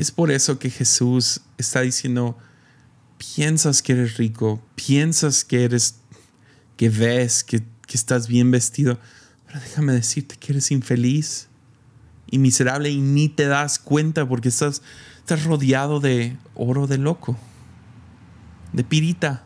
Es 0.00 0.10
por 0.10 0.30
eso 0.30 0.58
que 0.58 0.70
Jesús 0.70 1.40
está 1.58 1.82
diciendo, 1.82 2.38
piensas 3.34 3.82
que 3.82 3.92
eres 3.92 4.16
rico, 4.16 4.62
piensas 4.74 5.44
que 5.44 5.64
eres, 5.64 5.96
que 6.76 6.88
ves, 6.88 7.44
que, 7.44 7.58
que 7.86 7.96
estás 7.96 8.26
bien 8.26 8.50
vestido 8.50 8.98
pero 9.50 9.62
déjame 9.62 9.92
decirte 9.92 10.36
que 10.36 10.52
eres 10.52 10.70
infeliz 10.70 11.48
y 12.30 12.38
miserable 12.38 12.88
y 12.88 13.00
ni 13.00 13.28
te 13.28 13.46
das 13.46 13.80
cuenta 13.80 14.28
porque 14.28 14.48
estás, 14.48 14.80
estás 15.18 15.42
rodeado 15.42 15.98
de 15.98 16.36
oro 16.54 16.86
de 16.86 16.98
loco, 16.98 17.36
de 18.72 18.84
pirita. 18.84 19.44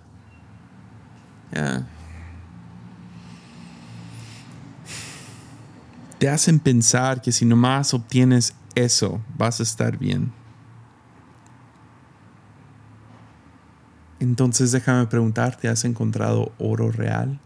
Te 6.19 6.29
hacen 6.29 6.59
pensar 6.59 7.23
que 7.23 7.33
si 7.33 7.47
nomás 7.47 7.95
obtienes 7.95 8.55
eso, 8.75 9.25
vas 9.39 9.61
a 9.61 9.63
estar 9.63 9.97
bien. 9.97 10.44
Entonces 14.25 14.73
déjame 14.73 15.07
preguntarte, 15.07 15.69
¿has 15.69 15.85
encontrado 15.85 16.51
oro 16.59 16.91
real? 16.91 17.39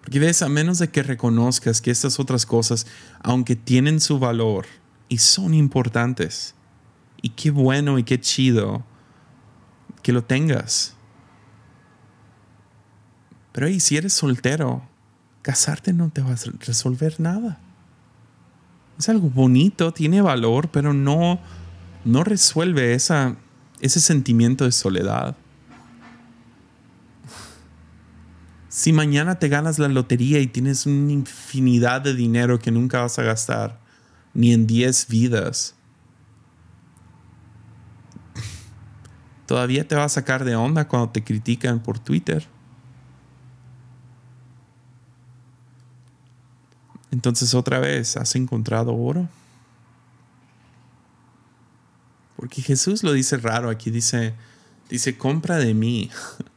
Porque 0.00 0.18
ves, 0.18 0.42
a 0.42 0.48
menos 0.48 0.80
de 0.80 0.88
que 0.88 1.04
reconozcas 1.04 1.80
que 1.80 1.92
estas 1.92 2.18
otras 2.18 2.44
cosas, 2.44 2.88
aunque 3.22 3.54
tienen 3.54 4.00
su 4.00 4.18
valor 4.18 4.66
y 5.08 5.18
son 5.18 5.54
importantes, 5.54 6.56
y 7.22 7.30
qué 7.30 7.52
bueno 7.52 8.00
y 8.00 8.02
qué 8.02 8.20
chido 8.20 8.82
que 10.02 10.12
lo 10.12 10.24
tengas. 10.24 10.96
Pero 13.52 13.68
y 13.68 13.78
si 13.78 13.96
eres 13.96 14.12
soltero, 14.12 14.82
casarte 15.42 15.92
no 15.92 16.10
te 16.10 16.20
va 16.20 16.32
a 16.32 16.66
resolver 16.66 17.20
nada. 17.20 17.60
Es 18.98 19.08
algo 19.08 19.30
bonito, 19.30 19.92
tiene 19.92 20.20
valor, 20.20 20.68
pero 20.72 20.92
no, 20.92 21.38
no 22.04 22.24
resuelve 22.24 22.94
esa, 22.94 23.36
ese 23.80 24.00
sentimiento 24.00 24.64
de 24.64 24.72
soledad. 24.72 25.36
Si 28.80 28.94
mañana 28.94 29.38
te 29.38 29.50
ganas 29.50 29.78
la 29.78 29.88
lotería 29.88 30.40
y 30.40 30.46
tienes 30.46 30.86
una 30.86 31.12
infinidad 31.12 32.00
de 32.00 32.14
dinero 32.14 32.58
que 32.58 32.70
nunca 32.70 33.02
vas 33.02 33.18
a 33.18 33.22
gastar, 33.22 33.78
ni 34.32 34.54
en 34.54 34.66
10 34.66 35.06
vidas, 35.08 35.74
todavía 39.44 39.86
te 39.86 39.96
va 39.96 40.04
a 40.04 40.08
sacar 40.08 40.46
de 40.46 40.56
onda 40.56 40.88
cuando 40.88 41.10
te 41.10 41.22
critican 41.22 41.80
por 41.80 41.98
Twitter. 41.98 42.46
Entonces 47.10 47.52
otra 47.52 47.80
vez, 47.80 48.16
¿has 48.16 48.34
encontrado 48.34 48.94
oro? 48.94 49.28
Porque 52.34 52.62
Jesús 52.62 53.02
lo 53.02 53.12
dice 53.12 53.36
raro 53.36 53.68
aquí, 53.68 53.90
dice, 53.90 54.32
dice, 54.88 55.18
compra 55.18 55.58
de 55.58 55.74
mí. 55.74 56.10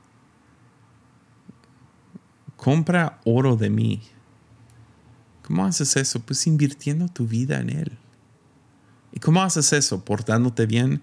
compra 2.64 3.20
oro 3.26 3.58
de 3.58 3.70
mí. 3.70 4.02
¿Cómo 5.46 5.66
haces 5.66 5.98
eso? 5.98 6.22
Pues 6.22 6.48
invirtiendo 6.48 7.10
tu 7.10 7.28
vida 7.28 7.60
en 7.60 7.70
Él. 7.70 7.98
¿Y 9.12 9.20
cómo 9.20 9.44
haces 9.44 9.74
eso? 9.74 10.06
¿Portándote 10.06 10.66
bien? 10.66 11.02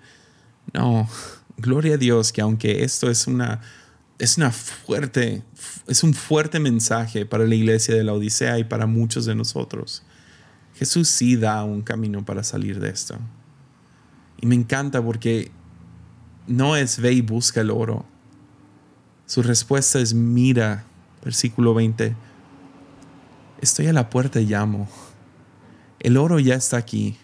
No, 0.72 1.06
gloria 1.58 1.96
a 1.96 1.98
Dios 1.98 2.32
que 2.32 2.40
aunque 2.40 2.82
esto 2.82 3.11
es 3.11 3.26
una, 3.26 3.61
es 4.18 4.38
una 4.38 4.52
fuerte, 4.52 5.42
es 5.86 6.02
un 6.02 6.14
fuerte 6.14 6.61
mensaje 6.61 7.26
para 7.26 7.46
la 7.46 7.54
iglesia 7.54 7.94
de 7.94 8.04
la 8.04 8.14
Odisea 8.14 8.58
y 8.58 8.64
para 8.64 8.86
muchos 8.86 9.26
de 9.26 9.34
nosotros. 9.34 10.02
Jesús 10.76 11.08
sí 11.08 11.36
da 11.36 11.62
un 11.64 11.82
camino 11.82 12.24
para 12.24 12.42
salir 12.42 12.80
de 12.80 12.88
esto. 12.88 13.18
Y 14.40 14.46
me 14.46 14.54
encanta 14.54 15.04
porque 15.04 15.50
no 16.46 16.74
es 16.74 16.98
ve 16.98 17.12
y 17.12 17.20
busca 17.20 17.61
el 17.61 17.70
oro. 17.70 18.06
Su 19.26 19.42
respuesta 19.42 20.00
es 20.00 20.14
mira 20.14 20.86
Versículo 21.22 21.74
20. 21.74 22.16
Estoy 23.60 23.88
a 23.88 23.92
la 23.92 24.08
puerta 24.08 24.40
y 24.40 24.46
llamo. 24.46 24.88
El 25.98 26.16
oro 26.16 26.38
ya 26.38 26.54
está 26.54 26.78
aquí. 26.78 27.16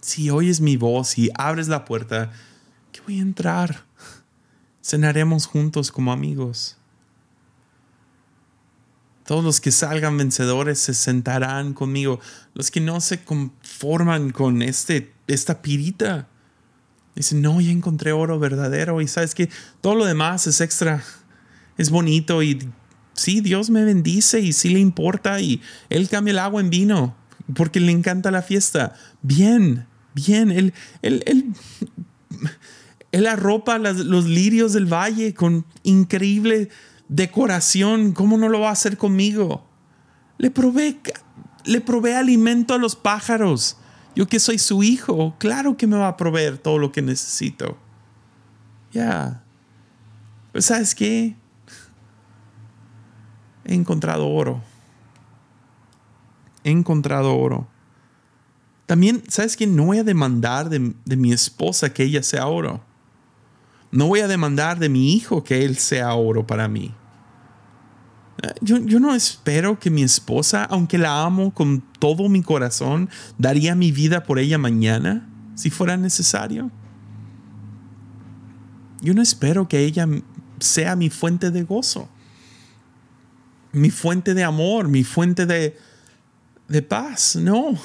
Si 0.00 0.30
oyes 0.30 0.60
mi 0.60 0.76
voz 0.76 1.16
y 1.16 1.30
abres 1.34 1.68
la 1.68 1.84
puerta, 1.84 2.32
que 2.92 3.00
voy 3.02 3.20
a 3.20 3.22
entrar. 3.22 3.84
Cenaremos 4.82 5.46
juntos 5.46 5.92
como 5.92 6.12
amigos. 6.12 6.76
Todos 9.24 9.42
los 9.42 9.60
que 9.60 9.70
salgan 9.70 10.18
vencedores 10.18 10.78
se 10.80 10.92
sentarán 10.92 11.72
conmigo. 11.72 12.20
Los 12.52 12.70
que 12.70 12.80
no 12.80 13.00
se 13.00 13.24
conforman 13.24 14.30
con 14.30 14.60
este, 14.60 15.14
esta 15.26 15.62
pirita. 15.62 16.28
Dicen, 17.14 17.40
no, 17.40 17.60
ya 17.60 17.70
encontré 17.70 18.12
oro 18.12 18.40
verdadero 18.40 19.00
y 19.00 19.06
sabes 19.06 19.34
que 19.34 19.48
todo 19.80 19.94
lo 19.94 20.04
demás 20.04 20.46
es 20.48 20.60
extra 20.60 21.02
es 21.76 21.90
bonito 21.90 22.42
y 22.42 22.58
sí, 23.14 23.40
Dios 23.40 23.70
me 23.70 23.84
bendice 23.84 24.40
y 24.40 24.52
sí 24.52 24.68
le 24.68 24.80
importa 24.80 25.40
y 25.40 25.60
Él 25.88 26.08
cambia 26.08 26.32
el 26.32 26.38
agua 26.38 26.60
en 26.60 26.70
vino 26.70 27.14
porque 27.54 27.80
le 27.80 27.92
encanta 27.92 28.30
la 28.30 28.42
fiesta. 28.42 28.94
Bien, 29.22 29.86
bien, 30.14 30.50
Él, 30.50 30.72
él, 31.02 31.54
él, 33.12 33.26
arropa 33.26 33.78
los 33.78 34.24
lirios 34.24 34.72
del 34.72 34.86
valle 34.86 35.34
con 35.34 35.66
increíble 35.82 36.70
decoración. 37.08 38.12
¿Cómo 38.12 38.38
no 38.38 38.48
lo 38.48 38.60
va 38.60 38.70
a 38.70 38.72
hacer 38.72 38.96
conmigo? 38.96 39.66
Le 40.38 40.50
provee, 40.50 40.98
le 41.64 41.80
provee 41.80 42.12
alimento 42.12 42.74
a 42.74 42.78
los 42.78 42.96
pájaros. 42.96 43.76
Yo 44.16 44.26
que 44.26 44.38
soy 44.38 44.58
su 44.58 44.82
hijo, 44.82 45.34
claro 45.38 45.76
que 45.76 45.86
me 45.86 45.96
va 45.96 46.08
a 46.08 46.16
proveer 46.16 46.58
todo 46.58 46.78
lo 46.78 46.92
que 46.92 47.02
necesito. 47.02 47.76
Ya. 48.92 49.42
Pues, 50.52 50.66
¿Sabes 50.66 50.94
qué? 50.94 51.36
He 53.64 53.74
encontrado 53.74 54.28
oro. 54.28 54.60
He 56.62 56.70
encontrado 56.70 57.36
oro. 57.36 57.68
También, 58.86 59.22
¿sabes 59.28 59.56
qué? 59.56 59.66
No 59.66 59.86
voy 59.86 59.98
a 59.98 60.04
demandar 60.04 60.68
de, 60.68 61.16
mi 61.16 61.32
esposa 61.32 61.92
que 61.92 62.04
ella 62.04 62.22
sea 62.22 62.46
oro. 62.46 62.82
No 63.90 64.08
voy 64.08 64.20
a 64.20 64.28
demandar 64.28 64.78
de 64.78 64.88
mi 64.88 65.14
hijo 65.14 65.44
que 65.44 65.64
él 65.64 65.76
sea 65.76 66.14
oro 66.14 66.46
para 66.46 66.68
mí. 66.68 66.94
Eh, 68.42 68.48
yo, 68.60 68.78
yo, 68.78 69.00
no 69.00 69.14
espero 69.14 69.78
que 69.78 69.90
mi 69.90 70.02
esposa, 70.02 70.64
aunque 70.64 70.98
la 70.98 71.22
amo 71.22 71.54
con 71.54 71.82
todo 71.98 72.28
mi 72.28 72.42
corazón, 72.42 73.08
daría 73.38 73.74
mi 73.74 73.92
vida 73.92 74.24
por 74.24 74.38
ella 74.38 74.58
mañana, 74.58 75.28
si 75.54 75.70
fuera 75.70 75.96
necesario. 75.96 76.70
Yo 79.00 79.14
no 79.14 79.22
espero 79.22 79.68
que 79.68 79.80
ella 79.80 80.06
sea 80.58 80.96
mi 80.96 81.10
fuente 81.10 81.50
de 81.50 81.62
gozo, 81.62 82.08
mi 83.74 83.90
fuente 83.90 84.34
de 84.34 84.44
amor, 84.44 84.88
mi 84.88 85.04
fuente 85.04 85.46
de, 85.46 85.76
de 86.68 86.82
paz. 86.82 87.36
No. 87.36 87.78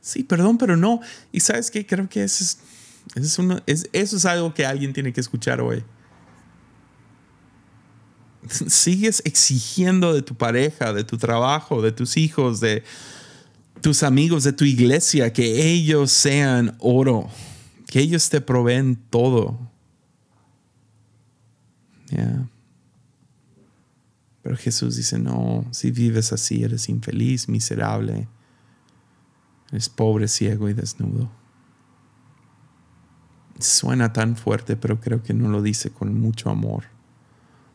Sí, 0.00 0.22
perdón, 0.22 0.58
pero 0.58 0.76
no. 0.76 1.00
Y 1.32 1.40
sabes 1.40 1.70
qué, 1.70 1.86
creo 1.86 2.08
que 2.08 2.24
eso 2.24 2.44
es, 2.44 3.88
eso 3.92 4.16
es, 4.16 4.24
algo 4.24 4.52
que 4.52 4.66
alguien 4.66 4.92
tiene 4.92 5.12
que 5.12 5.20
escuchar 5.20 5.60
hoy. 5.60 5.84
Sigues 8.48 9.22
exigiendo 9.24 10.12
de 10.12 10.22
tu 10.22 10.34
pareja, 10.34 10.92
de 10.92 11.04
tu 11.04 11.16
trabajo, 11.16 11.80
de 11.80 11.92
tus 11.92 12.16
hijos, 12.16 12.60
de 12.60 12.82
tus 13.80 14.02
amigos, 14.02 14.44
de 14.44 14.52
tu 14.52 14.64
iglesia, 14.64 15.32
que 15.32 15.70
ellos 15.70 16.10
sean 16.10 16.76
oro, 16.80 17.30
que 17.86 18.00
ellos 18.00 18.28
te 18.28 18.40
proveen 18.40 18.96
todo. 19.10 19.58
Pero 24.44 24.56
Jesús 24.56 24.94
dice, 24.94 25.18
no, 25.18 25.64
si 25.70 25.90
vives 25.90 26.32
así 26.32 26.62
eres 26.62 26.88
infeliz, 26.90 27.48
miserable 27.48 28.28
es 29.72 29.88
pobre, 29.88 30.28
ciego 30.28 30.68
y 30.68 30.74
desnudo. 30.74 31.30
Suena 33.58 34.12
tan 34.12 34.36
fuerte, 34.36 34.76
pero 34.76 35.00
creo 35.00 35.22
que 35.22 35.32
no 35.32 35.48
lo 35.48 35.62
dice 35.62 35.90
con 35.90 36.14
mucho 36.20 36.50
amor. 36.50 36.84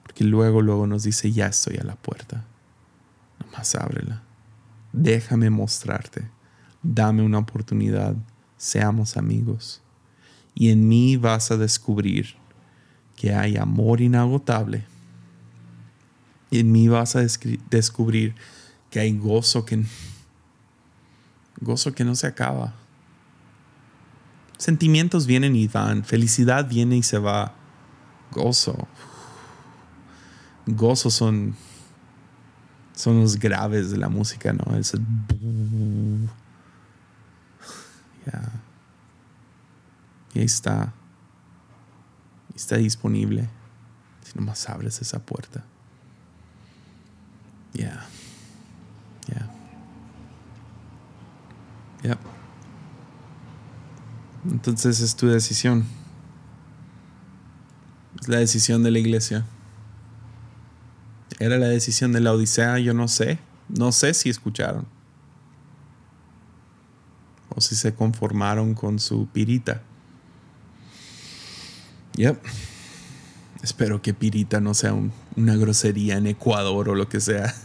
Porque 0.04 0.24
luego, 0.24 0.62
luego 0.62 0.86
nos 0.86 1.04
dice, 1.04 1.32
ya 1.32 1.48
estoy 1.48 1.78
a 1.78 1.84
la 1.84 1.96
puerta. 1.96 2.46
Nomás 3.40 3.74
ábrela. 3.74 4.22
Déjame 4.94 5.50
mostrarte. 5.50 6.30
Dame 6.84 7.24
una 7.24 7.40
oportunidad. 7.40 8.16
Seamos 8.58 9.18
amigos. 9.18 9.82
Y 10.54 10.70
en 10.70 10.88
mí 10.88 11.18
vas 11.18 11.50
a 11.50 11.58
descubrir 11.58 12.36
que 13.16 13.34
hay 13.34 13.58
amor 13.58 14.02
inagotable. 14.02 14.86
Y 16.52 16.60
en 16.60 16.72
mí 16.72 16.88
vas 16.88 17.16
a 17.16 17.22
descubrir 17.70 18.36
que 18.90 19.00
hay 19.00 19.16
gozo 19.18 19.66
que 19.66 19.84
gozo 21.62 21.94
que 21.94 22.04
no 22.04 22.16
se 22.16 22.28
acaba. 22.28 22.74
Sentimientos 24.58 25.26
vienen 25.26 25.56
y 25.56 25.68
van, 25.68 26.04
felicidad 26.04 26.68
viene 26.68 26.98
y 26.98 27.04
se 27.04 27.18
va. 27.18 27.54
Gozo. 28.32 28.88
Gozo 30.66 31.10
son 31.10 31.56
son 32.94 33.22
los 33.22 33.40
graves 33.40 33.92
de 33.92 33.98
la 33.98 34.10
música, 34.10 34.52
¿no? 34.52 34.76
Es 34.76 34.94
Y 40.34 40.40
ahí 40.40 40.46
está. 40.46 40.94
Está 42.54 42.76
disponible. 42.76 43.50
Si 44.24 44.38
nomás 44.38 44.70
abres 44.70 45.02
esa 45.02 45.20
puerta. 45.20 45.64
Ya. 47.74 48.06
Ya. 52.04 52.18
Entonces 54.50 55.02
es 55.02 55.16
tu 55.16 55.28
decisión. 55.28 55.86
Es 58.22 58.28
la 58.28 58.38
decisión 58.38 58.84
de 58.84 58.92
la 58.92 59.00
iglesia. 59.00 59.46
Era 61.40 61.58
la 61.58 61.68
decisión 61.68 62.12
de 62.12 62.20
la 62.20 62.34
Odisea, 62.34 62.80
yo 62.80 62.94
no 62.94 63.08
sé. 63.08 63.40
No 63.70 63.92
sé 63.92 64.14
si 64.14 64.30
escucharon. 64.30 64.88
O 67.50 67.62
si 67.62 67.76
se 67.76 67.94
conformaron 67.94 68.74
con 68.74 69.00
su 69.00 69.28
pirita. 69.28 69.82
Yep. 72.16 72.42
Espero 73.62 74.02
que 74.02 74.14
pirita 74.14 74.62
no 74.62 74.74
sea 74.74 74.94
una 75.36 75.56
grosería 75.56 76.18
en 76.18 76.28
Ecuador 76.28 76.90
o 76.90 76.96
lo 76.96 77.10
que 77.10 77.20
sea. 77.20 77.54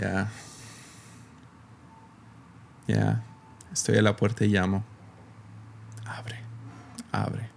Ya. 0.00 0.30
Ya. 2.88 3.22
Estoy 3.70 3.98
a 3.98 4.02
la 4.02 4.16
puerta 4.16 4.44
y 4.46 4.48
llamo. 4.48 4.82
Abre. 6.06 6.40
Abre. 7.12 7.50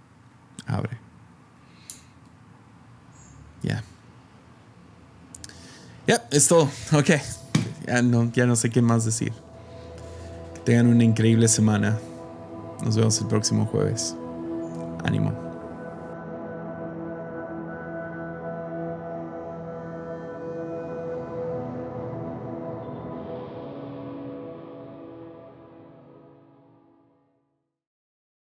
Abre. 0.68 0.98
Ya. 3.62 3.82
Ya, 6.06 6.28
es 6.32 6.48
todo. 6.50 6.70
Ok. 6.92 7.12
Ya 7.88 8.02
no, 8.02 8.30
ya 8.34 8.46
no 8.46 8.58
sé 8.58 8.70
qué 8.70 8.82
más 8.82 9.06
decir. 9.06 9.32
Que 10.56 10.60
tengan 10.62 10.88
una 10.88 11.06
increíble 11.06 11.48
semana. 11.48 11.98
Nos 12.84 12.98
vemos 12.98 13.20
el 13.22 13.28
próximo 13.28 13.66
jueves. 13.66 14.16
Ánimo. 15.06 15.43